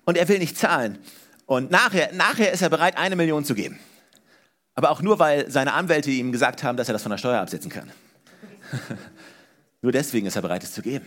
Und 0.03 0.17
er 0.17 0.27
will 0.27 0.39
nicht 0.39 0.57
zahlen. 0.57 0.97
Und 1.45 1.69
nachher, 1.69 2.11
nachher 2.13 2.51
ist 2.51 2.63
er 2.63 2.69
bereit, 2.69 2.97
eine 2.97 3.15
Million 3.15 3.45
zu 3.45 3.53
geben. 3.53 3.79
Aber 4.79 4.91
auch 4.91 5.01
nur, 5.01 5.19
weil 5.19 5.51
seine 5.51 5.73
Anwälte 5.73 6.09
ihm 6.09 6.31
gesagt 6.31 6.63
haben, 6.63 6.77
dass 6.77 6.87
er 6.87 6.93
das 6.93 7.01
von 7.01 7.09
der 7.09 7.17
Steuer 7.17 7.41
absetzen 7.41 7.69
kann. 7.69 7.91
nur 9.81 9.91
deswegen 9.91 10.25
ist 10.25 10.37
er 10.37 10.41
bereit, 10.41 10.63
es 10.63 10.71
zu 10.71 10.81
geben. 10.81 11.05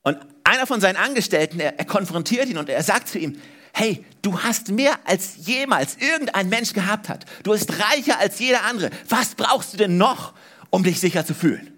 Und 0.00 0.16
einer 0.44 0.66
von 0.66 0.80
seinen 0.80 0.96
Angestellten, 0.96 1.60
er, 1.60 1.78
er 1.78 1.84
konfrontiert 1.84 2.48
ihn 2.48 2.56
und 2.56 2.70
er 2.70 2.82
sagt 2.82 3.08
zu 3.08 3.18
ihm, 3.18 3.38
hey, 3.74 4.02
du 4.22 4.40
hast 4.40 4.70
mehr 4.70 4.98
als 5.04 5.46
jemals 5.46 5.98
irgendein 5.98 6.48
Mensch 6.48 6.72
gehabt 6.72 7.10
hat. 7.10 7.26
Du 7.42 7.50
bist 7.50 7.70
reicher 7.70 8.18
als 8.18 8.38
jeder 8.38 8.64
andere. 8.64 8.88
Was 9.10 9.34
brauchst 9.34 9.74
du 9.74 9.76
denn 9.76 9.98
noch, 9.98 10.32
um 10.70 10.84
dich 10.84 10.98
sicher 11.00 11.26
zu 11.26 11.34
fühlen? 11.34 11.70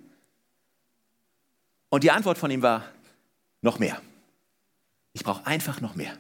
Und 1.88 2.04
die 2.04 2.12
Antwort 2.12 2.38
von 2.38 2.52
ihm 2.52 2.62
war, 2.62 2.84
noch 3.60 3.80
mehr. 3.80 4.00
Ich 5.14 5.24
brauche 5.24 5.44
einfach 5.48 5.80
noch 5.80 5.96
mehr. 5.96 6.12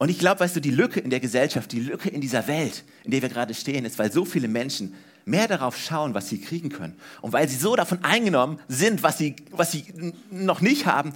Und 0.00 0.08
ich 0.08 0.18
glaube, 0.18 0.40
weißt 0.40 0.56
du, 0.56 0.60
die 0.60 0.70
Lücke 0.70 0.98
in 0.98 1.10
der 1.10 1.20
Gesellschaft, 1.20 1.72
die 1.72 1.80
Lücke 1.80 2.08
in 2.08 2.22
dieser 2.22 2.46
Welt, 2.46 2.84
in 3.04 3.10
der 3.10 3.20
wir 3.20 3.28
gerade 3.28 3.52
stehen, 3.52 3.84
ist, 3.84 3.98
weil 3.98 4.10
so 4.10 4.24
viele 4.24 4.48
Menschen 4.48 4.94
mehr 5.26 5.46
darauf 5.46 5.76
schauen, 5.76 6.14
was 6.14 6.30
sie 6.30 6.40
kriegen 6.40 6.70
können. 6.70 6.96
Und 7.20 7.34
weil 7.34 7.46
sie 7.50 7.56
so 7.56 7.76
davon 7.76 8.02
eingenommen 8.02 8.58
sind, 8.66 9.02
was 9.02 9.18
sie, 9.18 9.36
was 9.50 9.72
sie 9.72 9.84
noch 10.30 10.62
nicht 10.62 10.86
haben, 10.86 11.12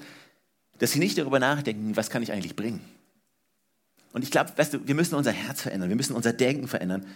dass 0.80 0.92
sie 0.92 0.98
nicht 0.98 1.16
darüber 1.16 1.38
nachdenken, 1.38 1.96
was 1.96 2.10
kann 2.10 2.22
ich 2.22 2.30
eigentlich 2.30 2.56
bringen. 2.56 2.80
Und 4.12 4.22
ich 4.22 4.30
glaube, 4.30 4.52
weißt 4.54 4.74
du, 4.74 4.86
wir 4.86 4.94
müssen 4.94 5.14
unser 5.14 5.32
Herz 5.32 5.62
verändern, 5.62 5.88
wir 5.88 5.96
müssen 5.96 6.14
unser 6.14 6.34
Denken 6.34 6.68
verändern. 6.68 7.06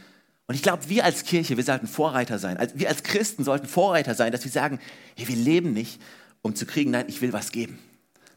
Und 0.46 0.54
ich 0.54 0.62
glaube, 0.62 0.88
wir 0.88 1.04
als 1.04 1.24
Kirche, 1.24 1.58
wir 1.58 1.64
sollten 1.64 1.86
Vorreiter 1.86 2.38
sein. 2.38 2.56
Wir 2.76 2.88
als 2.88 3.02
Christen 3.02 3.44
sollten 3.44 3.66
Vorreiter 3.66 4.14
sein, 4.14 4.32
dass 4.32 4.42
wir 4.42 4.50
sagen, 4.50 4.80
hey, 5.16 5.28
wir 5.28 5.36
leben 5.36 5.74
nicht, 5.74 6.00
um 6.40 6.54
zu 6.54 6.64
kriegen, 6.64 6.92
nein, 6.92 7.04
ich 7.08 7.20
will 7.20 7.34
was 7.34 7.52
geben. 7.52 7.78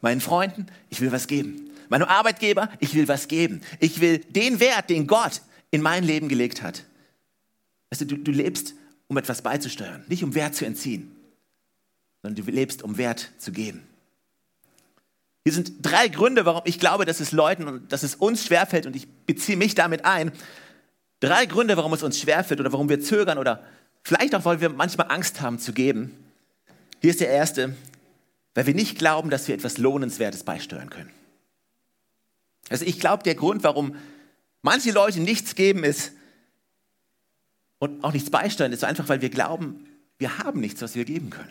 Meinen 0.02 0.20
Freunden, 0.20 0.66
ich 0.90 1.00
will 1.00 1.12
was 1.12 1.28
geben. 1.28 1.71
Meinem 1.92 2.08
Arbeitgeber, 2.08 2.70
ich 2.80 2.94
will 2.94 3.06
was 3.06 3.28
geben. 3.28 3.60
Ich 3.78 4.00
will 4.00 4.16
den 4.16 4.60
Wert, 4.60 4.88
den 4.88 5.06
Gott 5.06 5.42
in 5.70 5.82
mein 5.82 6.04
Leben 6.04 6.30
gelegt 6.30 6.62
hat. 6.62 6.84
Weißt 7.90 8.00
du, 8.00 8.06
du, 8.06 8.16
du 8.16 8.30
lebst, 8.32 8.72
um 9.08 9.18
etwas 9.18 9.42
beizusteuern, 9.42 10.02
nicht 10.08 10.24
um 10.24 10.34
Wert 10.34 10.54
zu 10.54 10.64
entziehen, 10.64 11.14
sondern 12.22 12.42
du 12.42 12.50
lebst, 12.50 12.82
um 12.82 12.96
Wert 12.96 13.32
zu 13.36 13.52
geben. 13.52 13.86
Hier 15.44 15.52
sind 15.52 15.74
drei 15.82 16.08
Gründe, 16.08 16.46
warum 16.46 16.62
ich 16.64 16.80
glaube, 16.80 17.04
dass 17.04 17.20
es 17.20 17.30
Leuten 17.30 17.68
und 17.68 17.92
dass 17.92 18.02
es 18.02 18.14
uns 18.14 18.46
schwerfällt, 18.46 18.86
und 18.86 18.96
ich 18.96 19.06
beziehe 19.26 19.58
mich 19.58 19.74
damit 19.74 20.06
ein. 20.06 20.32
Drei 21.20 21.44
Gründe, 21.44 21.76
warum 21.76 21.92
es 21.92 22.02
uns 22.02 22.18
schwerfällt 22.18 22.58
oder 22.58 22.72
warum 22.72 22.88
wir 22.88 23.02
zögern 23.02 23.36
oder 23.36 23.62
vielleicht 24.02 24.34
auch, 24.34 24.46
weil 24.46 24.62
wir 24.62 24.70
manchmal 24.70 25.10
Angst 25.10 25.42
haben 25.42 25.58
zu 25.58 25.74
geben. 25.74 26.16
Hier 27.02 27.10
ist 27.10 27.20
der 27.20 27.28
erste, 27.28 27.76
weil 28.54 28.66
wir 28.66 28.74
nicht 28.74 28.96
glauben, 28.96 29.28
dass 29.28 29.46
wir 29.46 29.54
etwas 29.54 29.76
Lohnenswertes 29.76 30.42
beisteuern 30.44 30.88
können. 30.88 31.10
Also 32.72 32.84
ich 32.84 32.98
glaube, 32.98 33.22
der 33.22 33.34
Grund, 33.34 33.62
warum 33.62 33.96
manche 34.62 34.92
Leute 34.92 35.20
nichts 35.20 35.54
geben, 35.54 35.84
ist 35.84 36.12
und 37.78 38.02
auch 38.04 38.12
nichts 38.12 38.30
beisteuern, 38.30 38.72
ist 38.72 38.84
einfach, 38.84 39.08
weil 39.08 39.20
wir 39.20 39.30
glauben, 39.30 39.86
wir 40.18 40.38
haben 40.38 40.60
nichts, 40.60 40.82
was 40.82 40.94
wir 40.94 41.04
geben 41.04 41.30
können. 41.30 41.50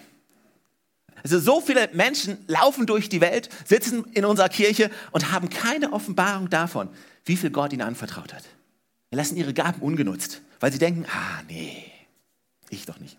Also 1.23 1.39
so 1.39 1.61
viele 1.61 1.89
Menschen 1.93 2.37
laufen 2.47 2.85
durch 2.85 3.09
die 3.09 3.21
Welt, 3.21 3.49
sitzen 3.65 4.05
in 4.13 4.25
unserer 4.25 4.49
Kirche 4.49 4.89
und 5.11 5.31
haben 5.31 5.49
keine 5.49 5.93
Offenbarung 5.93 6.49
davon, 6.49 6.89
wie 7.25 7.37
viel 7.37 7.51
Gott 7.51 7.73
ihnen 7.73 7.83
anvertraut 7.83 8.33
hat. 8.33 8.43
Sie 9.11 9.17
lassen 9.17 9.37
ihre 9.37 9.53
Gaben 9.53 9.81
ungenutzt, 9.81 10.41
weil 10.59 10.71
sie 10.71 10.79
denken, 10.79 11.05
ah 11.11 11.43
nee, 11.47 11.85
ich 12.69 12.85
doch 12.85 12.97
nicht. 12.97 13.17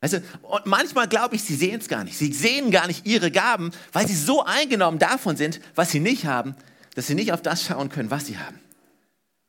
Also, 0.00 0.18
und 0.42 0.66
manchmal 0.66 1.08
glaube 1.08 1.34
ich, 1.34 1.42
sie 1.42 1.56
sehen 1.56 1.80
es 1.80 1.88
gar 1.88 2.04
nicht. 2.04 2.16
Sie 2.16 2.32
sehen 2.32 2.70
gar 2.70 2.86
nicht 2.86 3.04
ihre 3.04 3.30
Gaben, 3.30 3.72
weil 3.92 4.06
sie 4.06 4.14
so 4.14 4.44
eingenommen 4.44 4.98
davon 4.98 5.36
sind, 5.36 5.60
was 5.74 5.90
sie 5.90 6.00
nicht 6.00 6.24
haben, 6.24 6.54
dass 6.94 7.08
sie 7.08 7.14
nicht 7.14 7.32
auf 7.32 7.42
das 7.42 7.64
schauen 7.64 7.88
können, 7.88 8.10
was 8.10 8.26
sie 8.26 8.38
haben. 8.38 8.60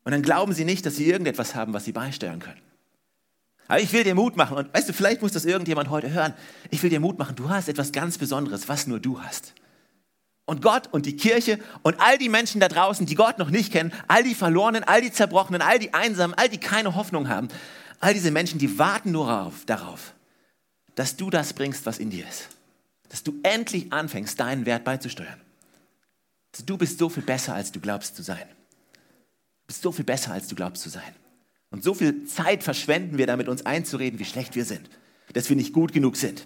Und 0.03 0.12
dann 0.12 0.24
glauben 0.24 0.53
sie 0.53 0.65
nicht, 0.65 0.86
dass 0.86 0.96
sie 0.96 1.06
irgendetwas 1.06 1.53
haben, 1.53 1.74
was 1.74 1.86
sie 1.86 1.91
beisteuern 1.91 2.39
können. 2.39 2.62
Aber 3.68 3.79
ich 3.79 3.94
will 3.94 4.03
dir 4.03 4.15
Mut 4.15 4.38
machen. 4.38 4.58
Und 4.58 4.74
weißt 4.74 4.89
du, 4.89 4.94
vielleicht 4.94 5.22
muss 5.22 5.34
das 5.34 5.46
irgendjemand 5.46 5.91
heute 5.91 6.10
hören. 6.12 6.34
Ich 6.72 6.82
will 6.82 6.89
dir 6.89 7.00
Mut 7.00 7.20
machen. 7.20 7.36
Du 7.36 7.50
hast 7.50 7.70
etwas 7.70 7.91
ganz 7.91 8.18
Besonderes, 8.18 8.68
was 8.68 8.88
nur 8.88 9.00
du 9.00 9.22
hast. 9.22 9.53
Und 10.46 10.63
Gott 10.63 10.88
und 10.91 11.06
die 11.06 11.15
Kirche 11.15 11.60
und 11.84 12.00
all 12.00 12.18
die 12.18 12.29
Menschen 12.29 12.60
da 12.60 12.68
draußen, 12.68 13.06
die 13.06 13.13
Gott 13.13 13.38
noch 13.38 13.51
nicht 13.51 13.72
kennen, 13.72 13.94
all 14.08 14.24
die 14.24 14.34
Verlorenen, 14.34 14.84
all 14.84 15.01
die 15.01 15.12
Zerbrochenen, 15.12 15.62
all 15.62 15.77
die 15.77 15.94
Einsamen, 15.94 16.36
all 16.36 16.50
die 16.50 16.58
keine 16.58 16.96
Hoffnung 16.96 17.29
haben, 17.29 17.50
all 18.00 18.15
diese 18.15 18.32
Menschen, 18.32 18.58
die 18.58 18.79
warten 18.79 19.12
nur 19.12 19.53
darauf 19.68 20.15
dass 21.00 21.15
du 21.15 21.29
das 21.29 21.53
bringst, 21.53 21.86
was 21.86 21.98
in 21.98 22.10
dir 22.10 22.27
ist. 22.27 22.50
Dass 23.08 23.24
du 23.24 23.39
endlich 23.41 23.94
anfängst, 23.94 24.38
deinen 24.38 24.65
Wert 24.65 24.84
beizusteuern. 24.84 25.39
Also 26.51 26.65
du 26.65 26.77
bist 26.77 27.00
so 27.00 27.08
viel 27.08 27.24
besser, 27.24 27.56
als 27.56 27.72
du 27.72 27.79
glaubst 27.79 28.18
zu 28.18 28.22
sein. 28.22 28.44
Du 28.44 29.68
bist 29.68 29.82
so 29.82 29.94
viel 29.94 30.03
besser, 30.03 30.34
als 30.34 30.50
du 30.50 30.56
glaubst 30.56 30.84
zu 30.84 30.89
sein. 30.89 31.15
Und 31.70 31.86
so 31.86 31.94
viel 31.94 32.25
Zeit 32.25 32.65
verschwenden 32.65 33.18
wir 33.18 33.27
damit, 33.27 33.48
uns 33.48 33.65
einzureden, 33.65 34.20
wie 34.20 34.25
schlecht 34.25 34.56
wir 34.56 34.65
sind. 34.65 34.89
Dass 35.32 35.48
wir 35.48 35.56
nicht 35.56 35.72
gut 35.72 35.94
genug 35.94 36.18
sind. 36.18 36.46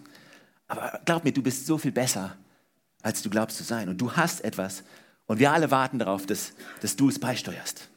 Aber 0.68 1.02
glaub 1.04 1.24
mir, 1.24 1.32
du 1.32 1.42
bist 1.42 1.66
so 1.66 1.80
viel 1.80 1.92
besser, 1.92 2.38
als 3.02 3.24
du 3.24 3.32
glaubst 3.32 3.58
zu 3.58 3.64
sein. 3.64 3.90
Und 3.90 4.00
du 4.02 4.12
hast 4.12 4.44
etwas. 4.44 4.84
Und 5.26 5.40
wir 5.40 5.52
alle 5.52 5.72
warten 5.72 5.98
darauf, 5.98 6.28
dass, 6.28 6.54
dass 6.80 6.96
du 6.96 7.10
es 7.10 7.18
beisteuerst. 7.18 7.90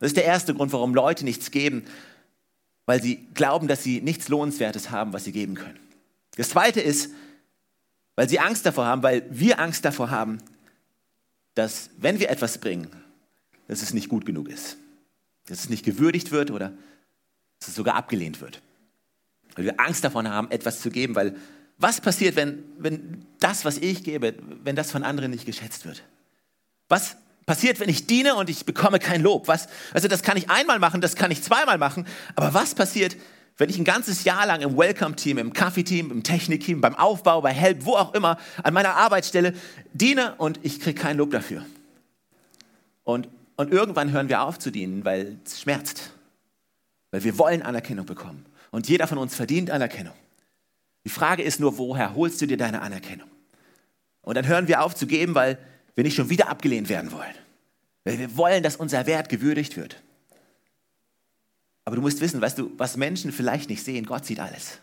Das 0.00 0.08
ist 0.08 0.16
der 0.16 0.24
erste 0.24 0.54
Grund, 0.54 0.72
warum 0.72 0.92
Leute 0.92 1.24
nichts 1.24 1.52
geben, 1.52 1.84
weil 2.86 3.02
sie 3.02 3.26
glauben, 3.34 3.68
dass 3.68 3.82
sie 3.82 4.00
nichts 4.00 4.28
Lohnenswertes 4.28 4.90
haben, 4.90 5.12
was 5.12 5.24
sie 5.24 5.32
geben 5.32 5.54
können. 5.54 5.78
Das 6.36 6.50
zweite 6.50 6.80
ist, 6.80 7.10
weil 8.16 8.28
sie 8.28 8.38
Angst 8.38 8.66
davor 8.66 8.86
haben, 8.86 9.02
weil 9.02 9.26
wir 9.30 9.58
Angst 9.58 9.84
davor 9.84 10.10
haben, 10.10 10.38
dass 11.54 11.90
wenn 11.96 12.18
wir 12.18 12.30
etwas 12.30 12.58
bringen, 12.58 12.90
dass 13.68 13.82
es 13.82 13.94
nicht 13.94 14.08
gut 14.08 14.26
genug 14.26 14.48
ist. 14.48 14.76
Dass 15.46 15.60
es 15.60 15.68
nicht 15.68 15.84
gewürdigt 15.84 16.30
wird 16.30 16.50
oder 16.50 16.72
dass 17.58 17.68
es 17.68 17.74
sogar 17.74 17.94
abgelehnt 17.94 18.40
wird. 18.40 18.60
Weil 19.54 19.66
wir 19.66 19.80
Angst 19.80 20.04
davon 20.04 20.28
haben, 20.28 20.50
etwas 20.50 20.80
zu 20.80 20.90
geben, 20.90 21.14
weil 21.14 21.36
was 21.78 22.00
passiert, 22.00 22.36
wenn, 22.36 22.64
wenn 22.78 23.24
das, 23.40 23.64
was 23.64 23.78
ich 23.78 24.04
gebe, 24.04 24.34
wenn 24.62 24.76
das 24.76 24.90
von 24.90 25.02
anderen 25.02 25.30
nicht 25.30 25.46
geschätzt 25.46 25.84
wird? 25.84 26.02
Was 26.88 27.16
passiert, 27.46 27.80
wenn 27.80 27.88
ich 27.88 28.06
diene 28.06 28.34
und 28.34 28.50
ich 28.50 28.64
bekomme 28.64 28.98
kein 28.98 29.22
Lob? 29.22 29.48
Was, 29.48 29.68
also 29.92 30.08
das 30.08 30.22
kann 30.22 30.36
ich 30.36 30.50
einmal 30.50 30.78
machen, 30.78 31.00
das 31.00 31.16
kann 31.16 31.30
ich 31.30 31.42
zweimal 31.42 31.78
machen, 31.78 32.06
aber 32.36 32.54
was 32.54 32.74
passiert, 32.74 33.16
wenn 33.56 33.70
ich 33.70 33.78
ein 33.78 33.84
ganzes 33.84 34.24
Jahr 34.24 34.46
lang 34.46 34.62
im 34.62 34.76
Welcome-Team, 34.76 35.38
im 35.38 35.52
Kaffee-Team, 35.52 36.10
im 36.10 36.22
Technik-Team, 36.22 36.80
beim 36.80 36.96
Aufbau, 36.96 37.40
bei 37.40 37.52
Help, 37.52 37.84
wo 37.84 37.94
auch 37.94 38.12
immer, 38.14 38.38
an 38.62 38.74
meiner 38.74 38.96
Arbeitsstelle 38.96 39.54
diene 39.92 40.34
und 40.36 40.58
ich 40.62 40.80
kriege 40.80 41.00
keinen 41.00 41.18
Lob 41.18 41.30
dafür. 41.30 41.64
Und, 43.04 43.28
und 43.56 43.72
irgendwann 43.72 44.10
hören 44.10 44.28
wir 44.28 44.42
auf 44.42 44.58
zu 44.58 44.70
dienen, 44.70 45.04
weil 45.04 45.38
es 45.44 45.60
schmerzt. 45.60 46.10
Weil 47.12 47.22
wir 47.22 47.38
wollen 47.38 47.62
Anerkennung 47.62 48.06
bekommen. 48.06 48.44
Und 48.72 48.88
jeder 48.88 49.06
von 49.06 49.18
uns 49.18 49.36
verdient 49.36 49.70
Anerkennung. 49.70 50.14
Die 51.04 51.10
Frage 51.10 51.42
ist 51.42 51.60
nur, 51.60 51.78
woher 51.78 52.16
holst 52.16 52.40
du 52.40 52.46
dir 52.46 52.56
deine 52.56 52.82
Anerkennung? 52.82 53.28
Und 54.22 54.36
dann 54.36 54.48
hören 54.48 54.66
wir 54.66 54.82
auf 54.82 54.96
zu 54.96 55.06
geben, 55.06 55.34
weil 55.34 55.58
wir 55.94 56.04
nicht 56.04 56.14
schon 56.14 56.30
wieder 56.30 56.48
abgelehnt 56.48 56.88
werden 56.88 57.12
wollen. 57.12 57.34
Weil 58.04 58.18
wir 58.18 58.36
wollen, 58.36 58.62
dass 58.62 58.76
unser 58.76 59.06
Wert 59.06 59.28
gewürdigt 59.28 59.76
wird. 59.76 60.02
Aber 61.84 61.96
du 61.96 62.02
musst 62.02 62.20
wissen, 62.20 62.40
weißt 62.40 62.58
du, 62.58 62.72
was 62.76 62.96
Menschen 62.96 63.32
vielleicht 63.32 63.68
nicht 63.68 63.84
sehen, 63.84 64.06
Gott 64.06 64.24
sieht 64.24 64.40
alles. 64.40 64.78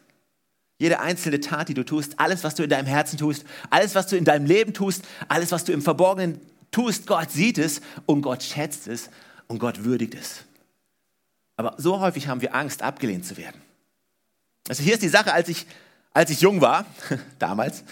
Jede 0.77 0.99
einzelne 0.99 1.39
Tat, 1.39 1.69
die 1.69 1.73
du 1.73 1.83
tust, 1.83 2.19
alles, 2.19 2.43
was 2.43 2.55
du 2.55 2.63
in 2.63 2.69
deinem 2.69 2.87
Herzen 2.87 3.17
tust, 3.17 3.45
alles, 3.69 3.93
was 3.93 4.07
du 4.07 4.17
in 4.17 4.25
deinem 4.25 4.45
Leben 4.45 4.73
tust, 4.73 5.03
alles, 5.27 5.51
was 5.51 5.63
du 5.63 5.73
im 5.73 5.81
Verborgenen 5.81 6.39
tust, 6.71 7.05
Gott 7.05 7.31
sieht 7.31 7.57
es 7.57 7.81
und 8.05 8.21
Gott 8.21 8.41
schätzt 8.41 8.87
es 8.87 9.09
und 9.47 9.59
Gott 9.59 9.83
würdigt 9.83 10.15
es. 10.15 10.43
Aber 11.55 11.75
so 11.77 11.99
häufig 11.99 12.27
haben 12.27 12.41
wir 12.41 12.55
Angst, 12.55 12.81
abgelehnt 12.81 13.25
zu 13.25 13.37
werden. 13.37 13.61
Also 14.67 14.81
hier 14.81 14.93
ist 14.93 15.03
die 15.03 15.09
Sache, 15.09 15.33
als 15.33 15.49
ich, 15.49 15.67
als 16.13 16.31
ich 16.31 16.41
jung 16.41 16.61
war, 16.61 16.85
damals, 17.39 17.83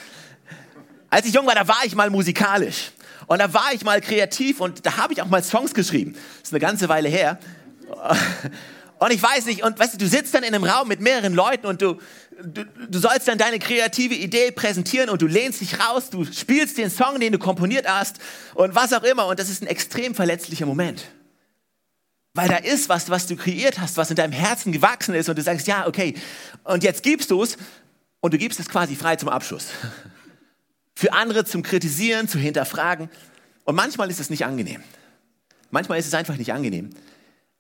als 1.10 1.28
ich 1.28 1.34
jung 1.34 1.46
war, 1.46 1.56
da 1.56 1.68
war 1.68 1.84
ich 1.86 1.96
mal 1.96 2.10
musikalisch. 2.10 2.92
Und 3.30 3.38
da 3.38 3.54
war 3.54 3.72
ich 3.74 3.84
mal 3.84 4.02
kreativ 4.02 4.60
und 4.60 4.88
da 4.88 4.98
habe 4.98 5.14
ich 5.14 5.22
auch 5.22 5.28
mal 5.28 5.44
Songs 5.44 5.76
geschrieben. 5.76 6.14
Das 6.14 6.50
ist 6.50 6.54
eine 6.54 6.60
ganze 6.60 6.90
Weile 6.90 7.10
her. 7.10 7.38
Und 9.00 9.14
ich 9.14 9.24
weiß 9.24 9.46
nicht, 9.46 9.64
und 9.64 9.80
weißt 9.80 9.94
du, 9.94 9.98
du 9.98 10.08
sitzt 10.10 10.34
dann 10.34 10.44
in 10.44 10.54
einem 10.54 10.66
Raum 10.66 10.90
mit 10.90 11.00
mehreren 11.00 11.34
Leuten 11.34 11.68
und 11.68 11.82
du, 11.82 12.00
du, 12.44 12.66
du 12.66 13.00
sollst 13.00 13.30
dann 13.30 13.38
deine 13.38 13.58
kreative 13.58 14.14
Idee 14.14 14.52
präsentieren 14.52 15.10
und 15.10 15.22
du 15.22 15.26
lehnst 15.26 15.62
dich 15.62 15.80
raus, 15.80 16.10
du 16.10 16.26
spielst 16.26 16.78
den 16.78 16.90
Song, 16.90 17.18
den 17.18 17.32
du 17.32 17.40
komponiert 17.40 17.88
hast 17.88 18.18
und 18.56 18.76
was 18.76 18.92
auch 18.92 19.04
immer. 19.04 19.28
Und 19.28 19.40
das 19.40 19.48
ist 19.48 19.64
ein 19.64 19.68
extrem 19.68 20.16
verletzlicher 20.16 20.66
Moment. 20.66 21.06
Weil 22.34 22.50
da 22.50 22.58
ist 22.58 22.90
was, 22.90 23.10
was 23.10 23.26
du 23.26 23.38
kreiert 23.38 23.80
hast, 23.80 23.96
was 23.96 24.10
in 24.10 24.18
deinem 24.18 24.34
Herzen 24.34 24.74
gewachsen 24.74 25.16
ist 25.16 25.30
und 25.30 25.38
du 25.38 25.44
sagst, 25.44 25.66
ja, 25.66 25.88
okay, 25.88 26.14
und 26.66 26.84
jetzt 26.84 27.02
gibst 27.02 27.32
du 27.32 27.42
es 27.42 27.56
und 28.20 28.34
du 28.34 28.38
gibst 28.38 28.60
es 28.60 28.68
quasi 28.68 28.98
frei 28.98 29.16
zum 29.16 29.30
Abschuss. 29.30 29.68
Für 31.00 31.14
andere 31.14 31.46
zum 31.46 31.64
Kritisieren, 31.64 32.28
zu 32.28 32.38
hinterfragen. 32.38 33.10
Und 33.64 33.76
manchmal 33.76 34.10
ist 34.10 34.20
es 34.20 34.30
nicht 34.30 34.44
angenehm. 34.44 34.84
Manchmal 35.72 35.98
ist 35.98 36.08
es 36.08 36.14
einfach 36.14 36.36
nicht 36.36 36.52
angenehm. 36.52 36.90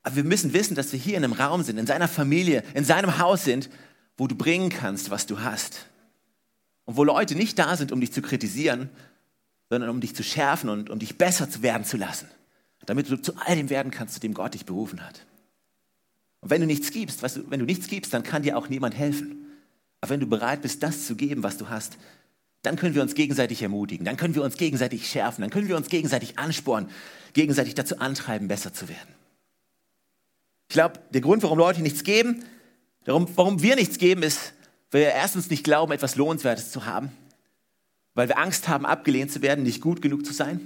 Aber 0.03 0.17
wir 0.17 0.25
müssen 0.25 0.51
wissen, 0.51 0.75
dass 0.75 0.91
wir 0.91 0.99
hier 0.99 1.15
in 1.15 1.23
einem 1.23 1.31
Raum 1.31 1.63
sind, 1.63 1.77
in 1.77 1.87
seiner 1.87 2.09
Familie, 2.09 2.65
in 2.73 2.83
seinem 2.83 3.17
Haus 3.17 3.45
sind, 3.45 3.69
wo 4.17 4.27
du 4.27 4.35
bringen 4.35 4.67
kannst, 4.67 5.09
was 5.09 5.25
du 5.25 5.39
hast. 5.39 5.85
Und 6.83 6.97
wo 6.97 7.05
Leute 7.05 7.33
nicht 7.35 7.57
da 7.57 7.77
sind, 7.77 7.93
um 7.93 8.01
dich 8.01 8.11
zu 8.11 8.21
kritisieren, 8.21 8.89
sondern 9.69 9.89
um 9.89 10.01
dich 10.01 10.13
zu 10.13 10.23
schärfen 10.23 10.69
und 10.69 10.89
um 10.89 10.99
dich 10.99 11.17
besser 11.17 11.49
zu 11.49 11.61
werden 11.61 11.85
zu 11.85 11.95
lassen. 11.95 12.27
Damit 12.87 13.09
du 13.09 13.21
zu 13.21 13.37
all 13.37 13.55
dem 13.55 13.69
werden 13.69 13.89
kannst, 13.89 14.15
zu 14.15 14.19
dem 14.19 14.33
Gott 14.33 14.53
dich 14.53 14.65
berufen 14.65 15.01
hat. 15.01 15.25
Und 16.41 16.49
wenn 16.49 16.59
du 16.59 16.67
nichts 16.67 16.91
gibst, 16.91 17.23
weißt 17.23 17.37
du, 17.37 17.49
wenn 17.49 17.61
du 17.61 17.65
nichts 17.65 17.87
gibst, 17.87 18.13
dann 18.13 18.23
kann 18.23 18.43
dir 18.43 18.57
auch 18.57 18.67
niemand 18.67 18.97
helfen. 18.97 19.45
Aber 20.01 20.09
wenn 20.09 20.19
du 20.19 20.27
bereit 20.27 20.61
bist, 20.61 20.83
das 20.83 21.07
zu 21.07 21.15
geben, 21.15 21.41
was 21.41 21.55
du 21.55 21.69
hast, 21.69 21.97
dann 22.61 22.75
können 22.75 22.95
wir 22.95 23.01
uns 23.01 23.15
gegenseitig 23.15 23.61
ermutigen, 23.61 24.05
dann 24.05 24.17
können 24.17 24.35
wir 24.35 24.43
uns 24.43 24.57
gegenseitig 24.57 25.07
schärfen, 25.07 25.41
dann 25.41 25.49
können 25.49 25.67
wir 25.67 25.77
uns 25.77 25.89
gegenseitig 25.89 26.37
anspornen, 26.37 26.89
gegenseitig 27.33 27.75
dazu 27.75 27.99
antreiben, 27.99 28.47
besser 28.47 28.73
zu 28.73 28.89
werden. 28.89 29.15
Ich 30.67 30.73
glaube, 30.73 30.99
der 31.13 31.21
Grund, 31.21 31.41
warum 31.43 31.57
Leute 31.57 31.81
nichts 31.81 32.03
geben, 32.03 32.43
Darum, 33.09 33.27
warum 33.35 33.61
wir 33.61 33.75
nichts 33.75 33.97
geben, 33.97 34.23
ist, 34.23 34.53
weil 34.91 35.01
wir 35.01 35.11
erstens 35.11 35.49
nicht 35.49 35.63
glauben, 35.63 35.91
etwas 35.91 36.15
Lohnenswertes 36.15 36.71
zu 36.71 36.85
haben, 36.85 37.11
weil 38.13 38.27
wir 38.27 38.37
Angst 38.37 38.67
haben, 38.67 38.85
abgelehnt 38.85 39.31
zu 39.31 39.41
werden, 39.41 39.63
nicht 39.63 39.81
gut 39.81 40.01
genug 40.01 40.25
zu 40.25 40.33
sein. 40.33 40.59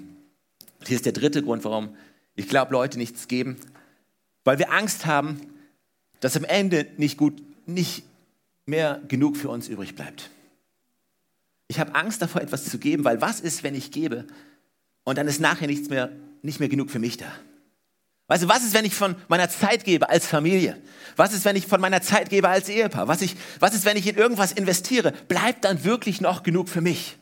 Und 0.79 0.88
hier 0.88 0.97
ist 0.97 1.05
der 1.05 1.13
dritte 1.13 1.43
Grund, 1.43 1.63
warum 1.63 1.95
ich 2.35 2.50
glaube, 2.50 2.73
Leute 2.73 2.97
nichts 2.97 3.27
geben, 3.27 3.57
weil 4.43 4.59
wir 4.59 4.73
Angst 4.73 5.05
haben, 5.05 5.39
dass 6.19 6.35
am 6.35 6.43
Ende 6.43 6.88
nicht 6.97 7.17
gut, 7.17 7.41
nicht 7.65 8.03
mehr 8.65 9.01
genug 9.07 9.38
für 9.38 9.50
uns 9.50 9.67
übrig 9.67 9.95
bleibt. 9.95 10.29
Ich 11.67 11.79
habe 11.79 11.96
Angst 11.96 12.22
davor, 12.22 12.41
etwas 12.41 12.65
zu 12.65 12.77
geben, 12.77 13.03
weil 13.03 13.22
was 13.22 13.39
ist, 13.39 13.63
wenn 13.63 13.75
ich 13.75 13.91
gebe 13.91 14.25
und 15.03 15.17
dann 15.17 15.27
ist 15.27 15.39
nachher 15.39 15.67
nichts 15.67 15.89
mehr, 15.89 16.12
nicht 16.41 16.60
mehr 16.60 16.70
genug 16.70 16.91
für 16.91 17.00
mich 17.00 17.17
da? 17.17 17.32
Weißt 18.27 18.43
du, 18.43 18.48
was 18.48 18.63
ist, 18.63 18.74
wenn 18.74 18.86
ich 18.86 18.96
von 18.96 19.15
meiner 19.27 19.50
Zeit 19.50 19.84
gebe 19.84 20.10
als 20.10 20.25
Familie? 20.25 20.82
Was 21.15 21.34
ist, 21.34 21.46
wenn 21.46 21.55
ich 21.55 21.67
von 21.67 21.82
meiner 21.82 22.01
Zeit 22.01 22.29
gebe 22.29 22.48
als 22.48 22.70
Ehepaar? 22.70 23.08
Was, 23.08 23.22
ich, 23.22 23.36
was 23.60 23.75
ist, 23.75 23.86
wenn 23.86 23.98
ich 23.98 24.08
in 24.08 24.15
irgendwas 24.15 24.53
investiere? 24.53 25.12
Bleibt 25.27 25.65
dann 25.65 25.84
wirklich 25.84 26.22
noch 26.22 26.43
genug 26.43 26.70
für 26.70 26.82
mich? 26.82 27.17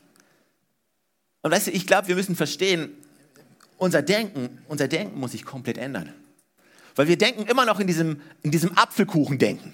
Und 1.42 1.50
weißt 1.50 1.66
du, 1.66 1.70
ich 1.72 1.86
glaube, 1.86 2.08
wir 2.08 2.14
müssen 2.14 2.36
verstehen, 2.36 2.90
unser 3.78 4.00
Denken, 4.00 4.62
unser 4.68 4.86
Denken 4.86 5.18
muss 5.18 5.32
sich 5.32 5.44
komplett 5.44 5.76
ändern. 5.76 6.14
Weil 6.94 7.08
wir 7.08 7.18
denken 7.18 7.46
immer 7.46 7.64
noch 7.64 7.80
in 7.80 7.86
diesem, 7.86 8.20
in 8.42 8.50
diesem 8.50 8.76
Apfelkuchen-Denken. 8.76 9.72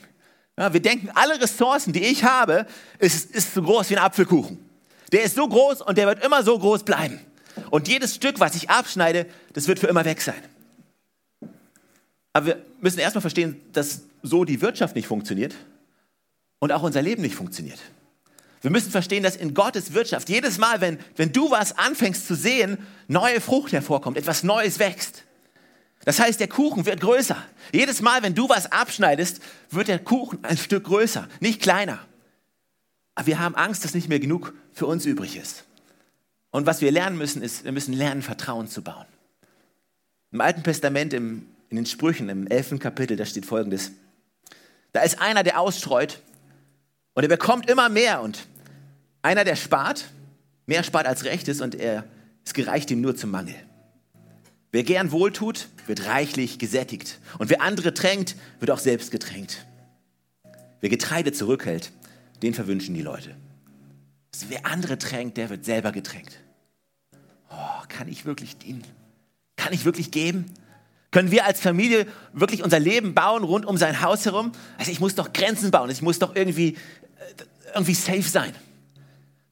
Ja, 0.58 0.72
wir 0.72 0.80
denken, 0.80 1.08
alle 1.14 1.40
Ressourcen, 1.40 1.92
die 1.92 2.02
ich 2.02 2.24
habe, 2.24 2.66
ist, 2.98 3.30
ist 3.30 3.54
so 3.54 3.62
groß 3.62 3.90
wie 3.90 3.96
ein 3.96 4.02
Apfelkuchen. 4.02 4.58
Der 5.12 5.22
ist 5.22 5.36
so 5.36 5.48
groß 5.48 5.82
und 5.82 5.96
der 5.96 6.08
wird 6.08 6.24
immer 6.24 6.42
so 6.42 6.58
groß 6.58 6.82
bleiben. 6.82 7.20
Und 7.70 7.86
jedes 7.86 8.16
Stück, 8.16 8.40
was 8.40 8.56
ich 8.56 8.68
abschneide, 8.68 9.26
das 9.52 9.68
wird 9.68 9.78
für 9.78 9.86
immer 9.86 10.04
weg 10.04 10.20
sein. 10.20 10.42
Aber 12.32 12.46
wir 12.46 12.64
müssen 12.80 12.98
erstmal 12.98 13.20
verstehen, 13.20 13.60
dass 13.72 14.02
so 14.22 14.44
die 14.44 14.60
Wirtschaft 14.60 14.96
nicht 14.96 15.06
funktioniert 15.06 15.54
und 16.58 16.72
auch 16.72 16.82
unser 16.82 17.02
Leben 17.02 17.22
nicht 17.22 17.36
funktioniert. 17.36 17.78
Wir 18.60 18.72
müssen 18.72 18.90
verstehen, 18.90 19.22
dass 19.22 19.36
in 19.36 19.54
Gottes 19.54 19.94
Wirtschaft 19.94 20.28
jedes 20.28 20.58
Mal, 20.58 20.80
wenn, 20.80 20.98
wenn 21.14 21.30
du 21.30 21.52
was 21.52 21.78
anfängst 21.78 22.26
zu 22.26 22.34
sehen, 22.34 22.78
neue 23.06 23.40
Frucht 23.40 23.72
hervorkommt, 23.72 24.16
etwas 24.16 24.42
Neues 24.42 24.80
wächst. 24.80 25.22
Das 26.04 26.20
heißt, 26.20 26.40
der 26.40 26.48
Kuchen 26.48 26.86
wird 26.86 27.00
größer. 27.00 27.36
Jedes 27.72 28.00
Mal, 28.00 28.22
wenn 28.22 28.34
du 28.34 28.48
was 28.48 28.70
abschneidest, 28.72 29.40
wird 29.70 29.88
der 29.88 29.98
Kuchen 29.98 30.44
ein 30.44 30.56
Stück 30.56 30.84
größer, 30.84 31.28
nicht 31.40 31.60
kleiner. 31.60 31.98
Aber 33.14 33.26
wir 33.26 33.40
haben 33.40 33.56
Angst, 33.56 33.84
dass 33.84 33.94
nicht 33.94 34.08
mehr 34.08 34.20
genug 34.20 34.54
für 34.72 34.86
uns 34.86 35.04
übrig 35.04 35.36
ist. 35.36 35.64
Und 36.50 36.66
was 36.66 36.80
wir 36.80 36.92
lernen 36.92 37.18
müssen, 37.18 37.42
ist, 37.42 37.64
wir 37.64 37.72
müssen 37.72 37.92
lernen, 37.92 38.22
Vertrauen 38.22 38.68
zu 38.68 38.82
bauen. 38.82 39.06
Im 40.30 40.40
Alten 40.40 40.62
Testament, 40.62 41.12
im 41.12 41.46
in 41.70 41.76
den 41.76 41.86
Sprüchen 41.86 42.28
im 42.28 42.46
elften 42.46 42.78
Kapitel, 42.78 43.16
da 43.16 43.26
steht 43.26 43.46
folgendes. 43.46 43.92
Da 44.92 45.00
ist 45.02 45.20
einer, 45.20 45.42
der 45.42 45.60
ausstreut 45.60 46.20
und 47.14 47.22
er 47.22 47.28
bekommt 47.28 47.68
immer 47.68 47.88
mehr 47.88 48.22
und 48.22 48.46
einer, 49.22 49.44
der 49.44 49.56
spart, 49.56 50.06
mehr 50.66 50.82
spart 50.82 51.06
als 51.06 51.24
recht 51.24 51.48
ist 51.48 51.60
und 51.60 51.74
er, 51.74 52.04
es 52.44 52.54
gereicht 52.54 52.90
ihm 52.90 53.00
nur 53.00 53.16
zum 53.16 53.30
Mangel. 53.30 53.54
Wer 54.70 54.82
gern 54.82 55.12
wohltut, 55.12 55.68
wird 55.86 56.06
reichlich 56.06 56.58
gesättigt 56.58 57.18
und 57.38 57.48
wer 57.48 57.62
andere 57.62 57.94
tränkt, 57.94 58.36
wird 58.60 58.70
auch 58.70 58.78
selbst 58.78 59.10
getränkt. 59.10 59.64
Wer 60.80 60.90
Getreide 60.90 61.32
zurückhält, 61.32 61.90
den 62.42 62.54
verwünschen 62.54 62.94
die 62.94 63.02
Leute. 63.02 63.34
Also 64.32 64.46
wer 64.50 64.66
andere 64.66 64.98
tränkt, 64.98 65.38
der 65.38 65.48
wird 65.48 65.64
selber 65.64 65.90
getränkt. 65.90 66.38
Oh, 67.50 67.82
kann 67.88 68.08
ich 68.08 68.26
wirklich 68.26 68.58
dienen? 68.58 68.84
Kann 69.56 69.72
ich 69.72 69.84
wirklich 69.84 70.10
geben? 70.10 70.44
Können 71.10 71.30
wir 71.30 71.46
als 71.46 71.60
Familie 71.60 72.06
wirklich 72.34 72.62
unser 72.62 72.78
Leben 72.78 73.14
bauen 73.14 73.42
rund 73.42 73.64
um 73.64 73.78
sein 73.78 74.02
Haus 74.02 74.26
herum? 74.26 74.52
Also 74.76 74.92
ich 74.92 75.00
muss 75.00 75.14
doch 75.14 75.32
Grenzen 75.32 75.70
bauen, 75.70 75.88
ich 75.88 76.02
muss 76.02 76.18
doch 76.18 76.36
irgendwie, 76.36 76.74
äh, 76.74 77.74
irgendwie 77.74 77.94
safe 77.94 78.22
sein. 78.22 78.54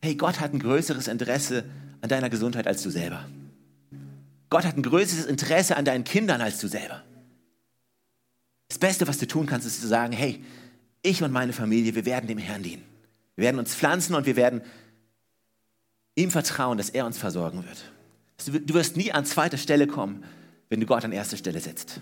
Hey, 0.03 0.15
Gott 0.15 0.41
hat 0.41 0.53
ein 0.53 0.59
größeres 0.59 1.09
Interesse 1.09 1.65
an 2.03 2.11
deiner 2.11 2.29
Gesundheit 2.29 2.67
als 2.67 2.83
du 2.83 2.91
selber. 2.91 3.25
Gott 4.49 4.65
hat 4.65 4.77
ein 4.77 4.83
größeres 4.83 5.27
Interesse 5.27 5.77
an 5.77 5.85
deinen 5.85 6.05
Kindern 6.05 6.41
als 6.41 6.59
du 6.59 6.69
selber. 6.69 7.03
Das 8.69 8.79
Beste, 8.79 9.07
was 9.07 9.19
du 9.19 9.27
tun 9.27 9.47
kannst, 9.47 9.67
ist 9.67 9.81
zu 9.81 9.89
sagen, 9.89 10.13
hey, 10.13 10.45
ich 11.03 11.23
und 11.23 11.33
meine 11.33 11.53
Familie, 11.53 11.95
wir 11.95 12.05
werden 12.05 12.27
dem 12.27 12.39
Herrn 12.39 12.63
dienen. 12.63 12.85
Wir 13.37 13.45
werden 13.45 13.59
uns 13.59 13.75
pflanzen 13.75 14.15
und 14.15 14.27
wir 14.27 14.37
werden 14.37 14.63
ihm 16.15 16.31
vertrauen, 16.31 16.79
dass 16.79 16.91
er 16.91 17.07
uns 17.07 17.19
versorgen 17.19 17.65
wird. 17.65 18.67
Du 18.67 18.75
wirst 18.75 18.97
nie 18.97 19.13
an 19.13 19.25
zweiter 19.25 19.59
Stelle 19.59 19.87
kommen, 19.87 20.25
wenn 20.69 20.81
du 20.81 20.87
Gott 20.87 21.05
an 21.05 21.13
erste 21.13 21.37
Stelle 21.37 21.61
setzt. 21.61 22.01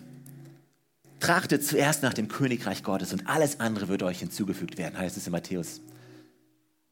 Trachtet 1.20 1.64
zuerst 1.64 2.02
nach 2.02 2.14
dem 2.14 2.28
Königreich 2.28 2.82
Gottes 2.82 3.12
und 3.12 3.26
alles 3.28 3.60
andere 3.60 3.88
wird 3.88 4.02
euch 4.02 4.20
hinzugefügt 4.20 4.78
werden, 4.78 4.98
heißt 4.98 5.16
es 5.16 5.26
in 5.26 5.32
Matthäus. 5.32 5.80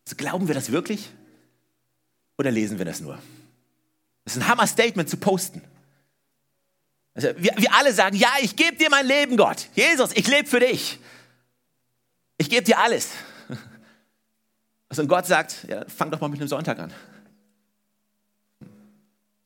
So 0.05 0.17
glauben 0.17 0.49
wir 0.49 0.55
das 0.55 0.73
wirklich? 0.73 1.11
Oder 2.39 2.51
lesen 2.51 2.79
wir 2.79 2.85
das 2.85 3.01
nur? 3.01 3.19
Das 4.25 4.37
ist 4.37 4.43
ein 4.43 4.49
Hammer-Statement 4.49 5.09
zu 5.09 5.17
posten. 5.17 5.63
Also 7.15 7.29
wir, 7.37 7.53
wir 7.57 7.75
alle 7.75 7.93
sagen, 7.93 8.17
ja, 8.17 8.31
ich 8.41 8.57
gebe 8.57 8.77
dir 8.77 8.89
mein 8.91 9.07
Leben, 9.07 9.37
Gott. 9.37 9.69
Jesus, 9.75 10.11
ich 10.15 10.27
lebe 10.29 10.49
für 10.49 10.61
dich. 10.61 10.99
Ich 12.39 12.49
gebe 12.49 12.63
dir 12.63 12.79
alles. 12.79 13.11
Also 14.89 15.01
und 15.01 15.09
Gott 15.09 15.25
sagt, 15.25 15.65
ja, 15.69 15.87
fang 15.89 16.11
doch 16.11 16.21
mal 16.21 16.29
mit 16.29 16.39
einem 16.39 16.49
Sonntag 16.49 16.79
an. 16.79 16.93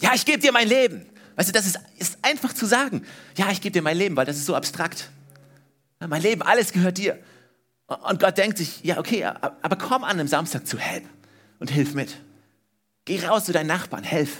Ja, 0.00 0.12
ich 0.12 0.24
gebe 0.24 0.40
dir 0.40 0.50
mein 0.50 0.66
Leben. 0.66 1.06
Weißt 1.36 1.48
du, 1.48 1.52
das 1.52 1.66
ist, 1.66 1.78
ist 1.98 2.18
einfach 2.22 2.52
zu 2.52 2.66
sagen. 2.66 3.06
Ja, 3.36 3.52
ich 3.52 3.60
gebe 3.60 3.72
dir 3.72 3.82
mein 3.82 3.96
Leben, 3.96 4.16
weil 4.16 4.26
das 4.26 4.38
ist 4.38 4.46
so 4.46 4.56
abstrakt. 4.56 5.08
Ja, 6.00 6.08
mein 6.08 6.20
Leben, 6.20 6.42
alles 6.42 6.72
gehört 6.72 6.98
dir. 6.98 7.22
Und 7.86 8.18
Gott 8.18 8.36
denkt 8.36 8.58
sich, 8.58 8.82
ja, 8.82 8.98
okay, 8.98 9.24
aber 9.24 9.76
komm 9.76 10.02
an 10.02 10.18
einem 10.18 10.26
Samstag 10.26 10.66
zu 10.66 10.78
helfen 10.78 11.08
und 11.60 11.70
hilf 11.70 11.94
mit. 11.94 12.16
Geh 13.04 13.24
raus 13.24 13.44
zu 13.44 13.52
deinen 13.52 13.68
Nachbarn, 13.68 14.02
helf. 14.02 14.38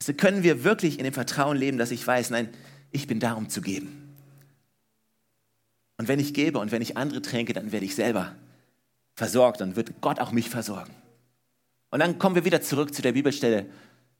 Also 0.00 0.12
können 0.12 0.42
wir 0.42 0.64
wirklich 0.64 0.98
in 0.98 1.04
dem 1.04 1.14
Vertrauen 1.14 1.56
leben, 1.56 1.78
dass 1.78 1.90
ich 1.90 2.06
weiß, 2.06 2.30
nein, 2.30 2.48
ich 2.90 3.06
bin 3.06 3.20
da, 3.20 3.32
um 3.32 3.48
zu 3.48 3.60
geben. 3.60 4.04
Und 5.96 6.08
wenn 6.08 6.20
ich 6.20 6.34
gebe 6.34 6.58
und 6.58 6.72
wenn 6.72 6.82
ich 6.82 6.96
andere 6.96 7.22
tränke, 7.22 7.52
dann 7.52 7.72
werde 7.72 7.86
ich 7.86 7.94
selber 7.94 8.34
versorgt, 9.14 9.60
dann 9.60 9.76
wird 9.76 10.00
Gott 10.00 10.20
auch 10.20 10.32
mich 10.32 10.50
versorgen. 10.50 10.92
Und 11.90 12.00
dann 12.00 12.18
kommen 12.18 12.34
wir 12.34 12.44
wieder 12.44 12.60
zurück 12.60 12.92
zu 12.94 13.02
der 13.02 13.12
Bibelstelle, 13.12 13.66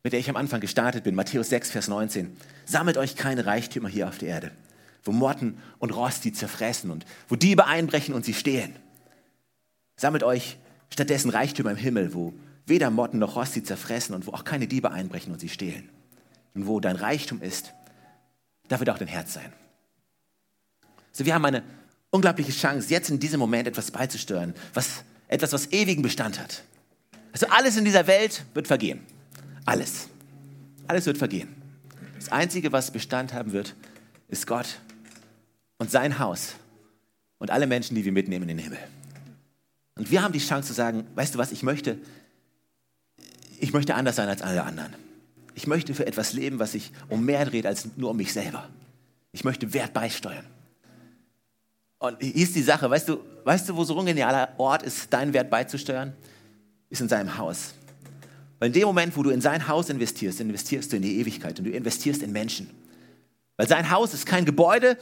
mit 0.04 0.12
der 0.12 0.20
ich 0.20 0.28
am 0.28 0.36
Anfang 0.36 0.60
gestartet 0.60 1.02
bin, 1.02 1.14
Matthäus 1.14 1.48
6, 1.48 1.70
Vers 1.70 1.88
19. 1.88 2.36
Sammelt 2.66 2.96
euch 2.96 3.16
keine 3.16 3.46
Reichtümer 3.46 3.88
hier 3.88 4.06
auf 4.06 4.18
der 4.18 4.28
Erde, 4.28 4.50
wo 5.02 5.12
Motten 5.12 5.58
und 5.78 5.90
Rost 5.90 6.24
die 6.24 6.32
zerfressen 6.32 6.90
und 6.90 7.04
wo 7.28 7.36
Diebe 7.36 7.66
einbrechen 7.66 8.14
und 8.14 8.24
sie 8.24 8.34
stehlen. 8.34 8.76
Sammelt 9.96 10.22
euch 10.22 10.58
stattdessen 10.90 11.30
Reichtümer 11.30 11.72
im 11.72 11.76
Himmel, 11.76 12.14
wo 12.14 12.34
weder 12.66 12.90
Motten 12.90 13.18
noch 13.18 13.36
Rost 13.36 13.52
sie 13.52 13.62
zerfressen 13.62 14.14
und 14.14 14.26
wo 14.26 14.32
auch 14.32 14.44
keine 14.44 14.66
Diebe 14.66 14.90
einbrechen 14.90 15.32
und 15.32 15.40
sie 15.40 15.48
stehlen. 15.48 15.88
Und 16.54 16.66
wo 16.66 16.80
dein 16.80 16.96
Reichtum 16.96 17.42
ist, 17.42 17.74
da 18.68 18.78
wird 18.78 18.90
auch 18.90 18.98
dein 18.98 19.08
Herz 19.08 19.34
sein. 19.34 19.52
So, 21.12 21.24
wir 21.24 21.34
haben 21.34 21.44
eine 21.44 21.62
unglaubliche 22.10 22.52
Chance, 22.52 22.90
jetzt 22.90 23.10
in 23.10 23.18
diesem 23.18 23.40
Moment 23.40 23.68
etwas 23.68 23.90
beizusteuern, 23.90 24.54
was, 24.72 25.04
etwas, 25.28 25.52
was 25.52 25.72
ewigen 25.72 26.02
Bestand 26.02 26.40
hat. 26.40 26.64
Also 27.32 27.46
alles 27.48 27.76
in 27.76 27.84
dieser 27.84 28.06
Welt 28.06 28.44
wird 28.54 28.66
vergehen. 28.66 29.00
Alles. 29.66 30.08
Alles 30.86 31.06
wird 31.06 31.18
vergehen. 31.18 31.54
Das 32.16 32.30
Einzige, 32.30 32.72
was 32.72 32.90
Bestand 32.90 33.32
haben 33.32 33.52
wird, 33.52 33.74
ist 34.28 34.46
Gott 34.46 34.80
und 35.78 35.90
sein 35.90 36.18
Haus 36.18 36.54
und 37.38 37.50
alle 37.50 37.66
Menschen, 37.66 37.94
die 37.94 38.04
wir 38.04 38.12
mitnehmen 38.12 38.48
in 38.48 38.56
den 38.56 38.64
Himmel. 38.64 38.78
Und 39.96 40.10
wir 40.10 40.22
haben 40.22 40.32
die 40.32 40.38
Chance 40.38 40.68
zu 40.68 40.74
sagen, 40.74 41.06
weißt 41.14 41.34
du 41.34 41.38
was, 41.38 41.52
ich 41.52 41.62
möchte, 41.62 41.98
ich 43.60 43.72
möchte 43.72 43.94
anders 43.94 44.16
sein 44.16 44.28
als 44.28 44.42
alle 44.42 44.62
anderen. 44.64 44.94
Ich 45.54 45.66
möchte 45.66 45.94
für 45.94 46.06
etwas 46.06 46.32
leben, 46.32 46.58
was 46.58 46.72
sich 46.72 46.92
um 47.08 47.24
mehr 47.24 47.44
dreht 47.44 47.66
als 47.66 47.88
nur 47.96 48.10
um 48.10 48.16
mich 48.16 48.32
selber. 48.32 48.68
Ich 49.32 49.44
möchte 49.44 49.72
Wert 49.72 49.92
beisteuern. 49.92 50.44
Und 51.98 52.20
hier 52.20 52.34
ist 52.34 52.54
die 52.54 52.62
Sache, 52.62 52.90
weißt 52.90 53.08
du, 53.08 53.18
weißt 53.44 53.68
du, 53.68 53.76
wo 53.76 53.84
so 53.84 53.98
ein 53.98 54.06
genialer 54.06 54.50
Ort 54.58 54.82
ist, 54.82 55.12
deinen 55.12 55.32
Wert 55.32 55.50
beizusteuern? 55.50 56.12
Ist 56.90 57.00
in 57.00 57.08
seinem 57.08 57.38
Haus. 57.38 57.74
Weil 58.58 58.68
in 58.68 58.72
dem 58.74 58.84
Moment, 58.84 59.16
wo 59.16 59.22
du 59.22 59.30
in 59.30 59.40
sein 59.40 59.66
Haus 59.68 59.88
investierst, 59.90 60.40
investierst 60.40 60.92
du 60.92 60.96
in 60.96 61.02
die 61.02 61.18
Ewigkeit 61.20 61.58
und 61.58 61.64
du 61.64 61.70
investierst 61.70 62.22
in 62.22 62.32
Menschen. 62.32 62.70
Weil 63.56 63.68
sein 63.68 63.90
Haus 63.90 64.14
ist 64.14 64.26
kein 64.26 64.44
Gebäude, 64.44 64.98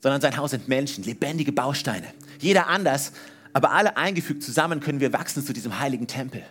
sondern 0.00 0.20
sein 0.20 0.36
Haus 0.36 0.52
sind 0.52 0.68
Menschen, 0.68 1.04
lebendige 1.04 1.52
Bausteine. 1.52 2.06
Jeder 2.40 2.68
anders, 2.68 3.12
aber 3.52 3.72
alle 3.72 3.96
eingefügt 3.96 4.42
zusammen 4.42 4.80
können 4.80 5.00
wir 5.00 5.12
wachsen 5.12 5.44
zu 5.44 5.52
diesem 5.52 5.78
heiligen 5.78 6.06
Tempel. 6.06 6.42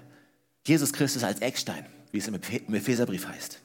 Jesus 0.66 0.92
Christus 0.94 1.24
als 1.24 1.40
Eckstein, 1.42 1.86
wie 2.12 2.18
es 2.18 2.28
im 2.28 2.36
Epheserbrief 2.36 3.28
heißt. 3.28 3.60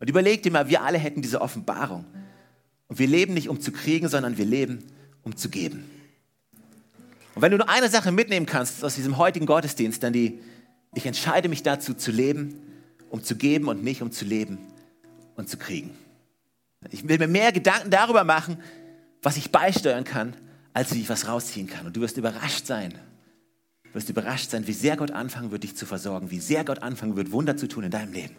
Und 0.00 0.10
überleg 0.10 0.42
dir 0.42 0.52
mal, 0.52 0.68
wir 0.68 0.82
alle 0.82 0.98
hätten 0.98 1.22
diese 1.22 1.40
Offenbarung. 1.40 2.04
Und 2.88 2.98
wir 2.98 3.06
leben 3.06 3.34
nicht, 3.34 3.48
um 3.48 3.60
zu 3.60 3.72
kriegen, 3.72 4.08
sondern 4.08 4.38
wir 4.38 4.44
leben, 4.44 4.84
um 5.22 5.36
zu 5.36 5.48
geben. 5.48 5.90
Und 7.34 7.42
wenn 7.42 7.50
du 7.50 7.58
nur 7.58 7.68
eine 7.68 7.88
Sache 7.88 8.12
mitnehmen 8.12 8.46
kannst 8.46 8.84
aus 8.84 8.94
diesem 8.94 9.18
heutigen 9.18 9.46
Gottesdienst, 9.46 10.02
dann 10.02 10.12
die, 10.12 10.40
ich 10.94 11.06
entscheide 11.06 11.48
mich 11.48 11.62
dazu 11.62 11.94
zu 11.94 12.12
leben, 12.12 12.54
um 13.10 13.22
zu 13.22 13.36
geben 13.36 13.68
und 13.68 13.82
nicht 13.82 14.02
um 14.02 14.12
zu 14.12 14.24
leben 14.24 14.58
und 15.36 15.48
zu 15.48 15.56
kriegen. 15.56 15.90
Ich 16.90 17.08
will 17.08 17.18
mir 17.18 17.28
mehr 17.28 17.50
Gedanken 17.52 17.90
darüber 17.90 18.24
machen, 18.24 18.58
was 19.22 19.36
ich 19.36 19.50
beisteuern 19.50 20.04
kann, 20.04 20.36
als 20.74 20.94
wie 20.94 21.00
ich 21.00 21.08
was 21.08 21.26
rausziehen 21.26 21.66
kann. 21.66 21.86
Und 21.86 21.96
du 21.96 22.00
wirst 22.00 22.16
überrascht 22.16 22.66
sein. 22.66 22.94
Wirst 23.94 24.08
überrascht 24.08 24.50
sein, 24.50 24.66
wie 24.66 24.72
sehr 24.72 24.96
Gott 24.96 25.12
anfangen 25.12 25.52
wird, 25.52 25.62
dich 25.62 25.76
zu 25.76 25.86
versorgen, 25.86 26.32
wie 26.32 26.40
sehr 26.40 26.64
Gott 26.64 26.82
anfangen 26.82 27.16
wird, 27.16 27.30
Wunder 27.30 27.56
zu 27.56 27.68
tun 27.68 27.84
in 27.84 27.92
deinem 27.92 28.12
Leben. 28.12 28.34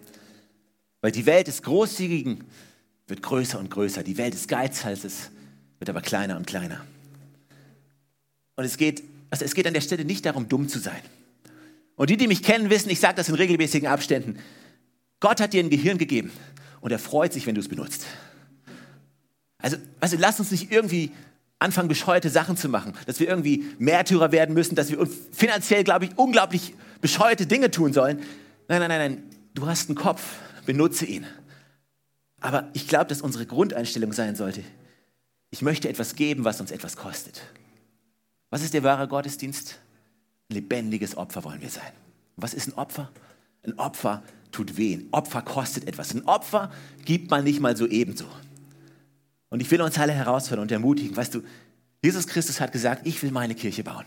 Weil 0.99 1.13
die 1.13 1.25
Welt 1.25 1.47
des 1.47 1.63
Großzügigen 1.63 2.43
wird 3.07 3.21
größer 3.21 3.57
und 3.57 3.71
größer. 3.71 4.03
Die 4.03 4.17
Welt 4.17 4.33
des 4.33 4.47
Geizhalses 4.47 5.31
wird 5.79 5.89
aber 5.89 6.01
kleiner 6.01 6.35
und 6.35 6.45
kleiner. 6.45 6.85
Und 8.57 8.65
es 8.65 8.75
geht, 8.75 9.03
also 9.29 9.45
es 9.45 9.55
geht 9.55 9.65
an 9.65 9.73
der 9.73 9.81
Stelle 9.81 10.03
nicht 10.03 10.25
darum, 10.25 10.49
dumm 10.49 10.67
zu 10.67 10.79
sein. 10.79 11.01
Und 11.95 12.09
die, 12.09 12.17
die 12.17 12.27
mich 12.27 12.43
kennen, 12.43 12.69
wissen, 12.69 12.89
ich 12.89 12.99
sage 12.99 13.15
das 13.15 13.29
in 13.29 13.35
regelmäßigen 13.35 13.87
Abständen. 13.87 14.39
Gott 15.21 15.39
hat 15.39 15.53
dir 15.53 15.63
ein 15.63 15.69
Gehirn 15.69 15.97
gegeben 15.97 16.31
und 16.81 16.91
er 16.91 16.99
freut 16.99 17.31
sich, 17.31 17.47
wenn 17.47 17.55
du 17.55 17.61
es 17.61 17.69
benutzt. 17.69 18.05
Also, 19.57 19.77
also 20.01 20.17
lass 20.19 20.37
uns 20.39 20.51
nicht 20.51 20.71
irgendwie 20.71 21.11
anfangen, 21.59 21.87
bescheuerte 21.87 22.29
Sachen 22.29 22.57
zu 22.57 22.69
machen, 22.69 22.93
dass 23.05 23.19
wir 23.19 23.27
irgendwie 23.27 23.65
Märtyrer 23.79 24.31
werden 24.31 24.53
müssen, 24.53 24.75
dass 24.75 24.91
wir 24.91 25.07
finanziell, 25.31 25.83
glaube 25.83 26.05
ich, 26.05 26.17
unglaublich 26.17 26.75
bescheuerte 27.01 27.45
Dinge 27.45 27.71
tun 27.71 27.93
sollen. 27.93 28.19
Nein, 28.67 28.79
nein, 28.79 28.89
nein, 28.89 29.11
nein. 29.11 29.23
Du 29.53 29.67
hast 29.67 29.89
einen 29.89 29.95
Kopf, 29.95 30.21
benutze 30.65 31.05
ihn. 31.05 31.25
Aber 32.41 32.69
ich 32.73 32.87
glaube, 32.87 33.05
dass 33.05 33.21
unsere 33.21 33.45
Grundeinstellung 33.45 34.13
sein 34.13 34.35
sollte, 34.35 34.63
ich 35.49 35.61
möchte 35.61 35.87
etwas 35.87 36.15
geben, 36.15 36.43
was 36.43 36.59
uns 36.59 36.71
etwas 36.71 36.97
kostet. 36.97 37.41
Was 38.49 38.61
ist 38.61 38.73
der 38.73 38.83
wahre 38.83 39.07
Gottesdienst? 39.07 39.79
Ein 40.49 40.55
lebendiges 40.55 41.15
Opfer 41.17 41.43
wollen 41.43 41.61
wir 41.61 41.69
sein. 41.69 41.91
Was 42.35 42.53
ist 42.53 42.67
ein 42.67 42.73
Opfer? 42.73 43.09
Ein 43.63 43.79
Opfer 43.79 44.21
tut 44.51 44.77
weh. 44.77 44.95
Ein 44.95 45.07
Opfer 45.11 45.41
kostet 45.41 45.87
etwas. 45.87 46.13
Ein 46.13 46.25
Opfer 46.25 46.71
gibt 47.05 47.31
man 47.31 47.43
nicht 47.43 47.61
mal 47.61 47.75
so 47.75 47.87
ebenso. 47.87 48.25
Und 49.55 49.61
ich 49.61 49.71
will 49.71 49.81
uns 49.81 49.97
alle 49.97 50.11
herausfordern 50.11 50.63
und 50.63 50.71
ermutigen. 50.73 51.15
Weißt 51.15 51.33
du, 51.33 51.41
Jesus 52.03 52.27
Christus 52.27 52.59
hat 52.59 52.73
gesagt, 52.73 53.07
ich 53.07 53.23
will 53.23 53.31
meine 53.31 53.55
Kirche 53.55 53.85
bauen. 53.85 54.03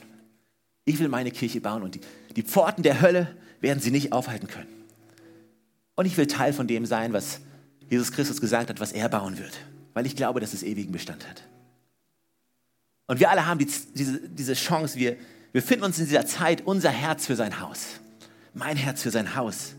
Ich 0.84 0.98
will 0.98 1.08
meine 1.08 1.30
Kirche 1.30 1.62
bauen 1.62 1.82
und 1.82 1.94
die, 1.94 2.02
die 2.36 2.42
Pforten 2.42 2.82
der 2.82 3.00
Hölle 3.00 3.34
werden 3.62 3.80
sie 3.80 3.90
nicht 3.90 4.12
aufhalten 4.12 4.46
können. 4.46 4.68
Und 5.94 6.04
ich 6.04 6.18
will 6.18 6.26
Teil 6.26 6.52
von 6.52 6.66
dem 6.66 6.84
sein, 6.84 7.14
was 7.14 7.40
Jesus 7.88 8.12
Christus 8.12 8.42
gesagt 8.42 8.68
hat, 8.68 8.78
was 8.78 8.92
er 8.92 9.08
bauen 9.08 9.38
wird. 9.38 9.58
Weil 9.94 10.04
ich 10.04 10.16
glaube, 10.16 10.40
dass 10.40 10.52
es 10.52 10.62
ewigen 10.62 10.92
Bestand 10.92 11.26
hat. 11.26 11.42
Und 13.06 13.18
wir 13.18 13.30
alle 13.30 13.46
haben 13.46 13.58
die, 13.58 13.68
diese, 13.94 14.20
diese 14.28 14.52
Chance, 14.52 14.98
wir, 14.98 15.16
wir 15.52 15.62
finden 15.62 15.86
uns 15.86 15.98
in 15.98 16.04
dieser 16.04 16.26
Zeit 16.26 16.66
unser 16.66 16.90
Herz 16.90 17.24
für 17.24 17.36
sein 17.36 17.58
Haus. 17.58 18.00
Mein 18.52 18.76
Herz 18.76 19.00
für 19.00 19.10
sein 19.10 19.34
Haus. 19.34 19.72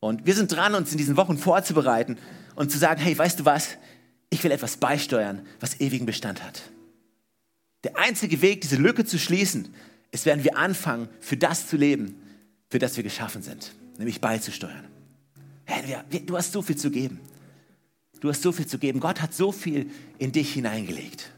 Und 0.00 0.26
wir 0.26 0.34
sind 0.34 0.50
dran, 0.50 0.74
uns 0.74 0.90
in 0.90 0.98
diesen 0.98 1.16
Wochen 1.16 1.38
vorzubereiten 1.38 2.18
und 2.56 2.72
zu 2.72 2.78
sagen, 2.78 3.00
hey, 3.00 3.16
weißt 3.16 3.38
du 3.38 3.44
was? 3.44 3.78
Ich 4.34 4.42
will 4.42 4.50
etwas 4.50 4.78
beisteuern, 4.78 5.46
was 5.60 5.78
ewigen 5.78 6.06
Bestand 6.06 6.42
hat. 6.42 6.64
Der 7.84 7.96
einzige 7.96 8.42
Weg, 8.42 8.62
diese 8.62 8.74
Lücke 8.74 9.04
zu 9.04 9.16
schließen, 9.16 9.72
ist, 10.10 10.26
wenn 10.26 10.42
wir 10.42 10.56
anfangen, 10.58 11.08
für 11.20 11.36
das 11.36 11.68
zu 11.68 11.76
leben, 11.76 12.20
für 12.68 12.80
das 12.80 12.96
wir 12.96 13.04
geschaffen 13.04 13.42
sind, 13.42 13.76
nämlich 13.96 14.20
beizusteuern. 14.20 14.88
Hey, 15.66 16.00
du 16.26 16.36
hast 16.36 16.50
so 16.50 16.62
viel 16.62 16.76
zu 16.76 16.90
geben. 16.90 17.20
Du 18.18 18.28
hast 18.28 18.42
so 18.42 18.50
viel 18.50 18.66
zu 18.66 18.78
geben. 18.78 18.98
Gott 18.98 19.22
hat 19.22 19.32
so 19.32 19.52
viel 19.52 19.88
in 20.18 20.32
dich 20.32 20.52
hineingelegt. 20.52 21.30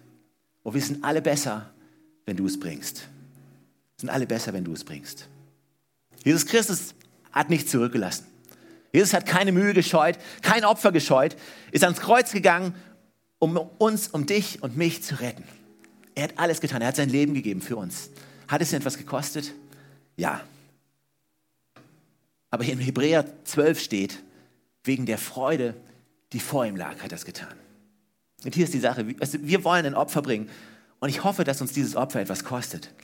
Und 0.62 0.72
wir 0.72 0.80
sind 0.80 1.04
alle 1.04 1.20
besser, 1.20 1.70
wenn 2.24 2.38
du 2.38 2.46
es 2.46 2.59
bringst. 2.59 3.00
Wir 3.00 4.00
sind 4.00 4.09
alle 4.09 4.26
besser, 4.26 4.54
wenn 4.54 4.64
du 4.64 4.72
es 4.72 4.85
bringst. 4.85 5.28
Jesus 6.24 6.46
Christus 6.46 6.94
hat 7.30 7.50
nichts 7.50 7.70
zurückgelassen. 7.70 8.24
Jesus 8.96 9.12
hat 9.12 9.26
keine 9.26 9.52
Mühe 9.52 9.74
gescheut, 9.74 10.18
kein 10.40 10.64
Opfer 10.64 10.90
gescheut, 10.90 11.37
ist 11.70 11.85
ans 11.85 12.00
Kreuz 12.00 12.32
gegangen, 12.32 12.74
um 13.38 13.59
uns, 13.59 14.09
um 14.09 14.24
dich 14.24 14.62
und 14.62 14.78
mich 14.78 15.02
zu 15.02 15.20
retten. 15.20 15.44
Er 16.14 16.24
hat 16.24 16.38
alles 16.38 16.62
getan, 16.62 16.80
er 16.80 16.88
hat 16.88 16.96
sein 16.96 17.11
Leben 17.11 17.35
gegeben 17.35 17.61
für 17.61 17.76
uns. 17.76 18.09
Hat 18.48 18.62
es 18.62 18.72
ihn 18.72 18.78
etwas 18.78 18.96
gekostet? 18.96 19.52
Ja. 20.16 20.40
Aber 22.50 22.64
hier 22.64 22.72
in 22.72 22.80
Hebräer 22.80 23.26
12 23.44 23.80
steht, 23.80 24.22
wegen 24.82 25.04
der 25.04 25.18
Freude, 25.18 25.74
die 26.32 26.40
vor 26.40 26.64
ihm 26.64 26.76
lag, 26.76 26.98
hat 27.02 27.12
er 27.12 27.16
es 27.16 27.26
getan. 27.26 27.52
Und 28.44 28.54
hier 28.54 28.64
ist 28.64 28.72
die 28.72 28.80
Sache, 28.80 29.06
wir 29.06 29.64
wollen 29.64 29.85
ein 29.85 29.94
Opfer 29.94 30.22
bringen 30.22 30.48
und 31.00 31.11
ich 31.11 31.22
hoffe, 31.22 31.44
dass 31.44 31.61
uns 31.61 31.74
dieses 31.74 31.96
Opfer 31.96 32.22
etwas 32.22 32.44
kostet. 32.44 32.94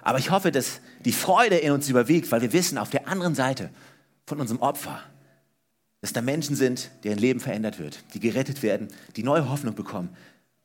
Aber 0.00 0.18
ich 0.18 0.30
hoffe, 0.30 0.50
dass 0.50 0.80
die 1.04 1.12
Freude 1.12 1.58
in 1.58 1.72
uns 1.72 1.90
überwiegt, 1.90 2.32
weil 2.32 2.40
wir 2.40 2.54
wissen, 2.54 2.78
auf 2.78 2.88
der 2.88 3.08
anderen 3.08 3.34
Seite 3.34 3.68
von 4.24 4.40
unserem 4.40 4.62
Opfer 4.62 5.02
dass 6.04 6.12
da 6.12 6.20
Menschen 6.20 6.54
sind, 6.54 6.90
deren 7.02 7.16
Leben 7.16 7.40
verändert 7.40 7.78
wird, 7.78 8.04
die 8.12 8.20
gerettet 8.20 8.62
werden, 8.62 8.88
die 9.16 9.22
neue 9.22 9.48
Hoffnung 9.48 9.74
bekommen, 9.74 10.14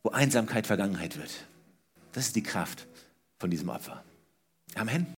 wo 0.04 0.10
Einsamkeit 0.10 0.67
Vergangenheit 0.67 1.17
wird. 1.17 1.32
Das 2.12 2.25
ist 2.25 2.36
die 2.36 2.43
Kraft 2.43 2.88
von 3.38 3.49
diesem 3.49 3.69
Opfer. 3.69 4.04
Amen. 4.75 5.08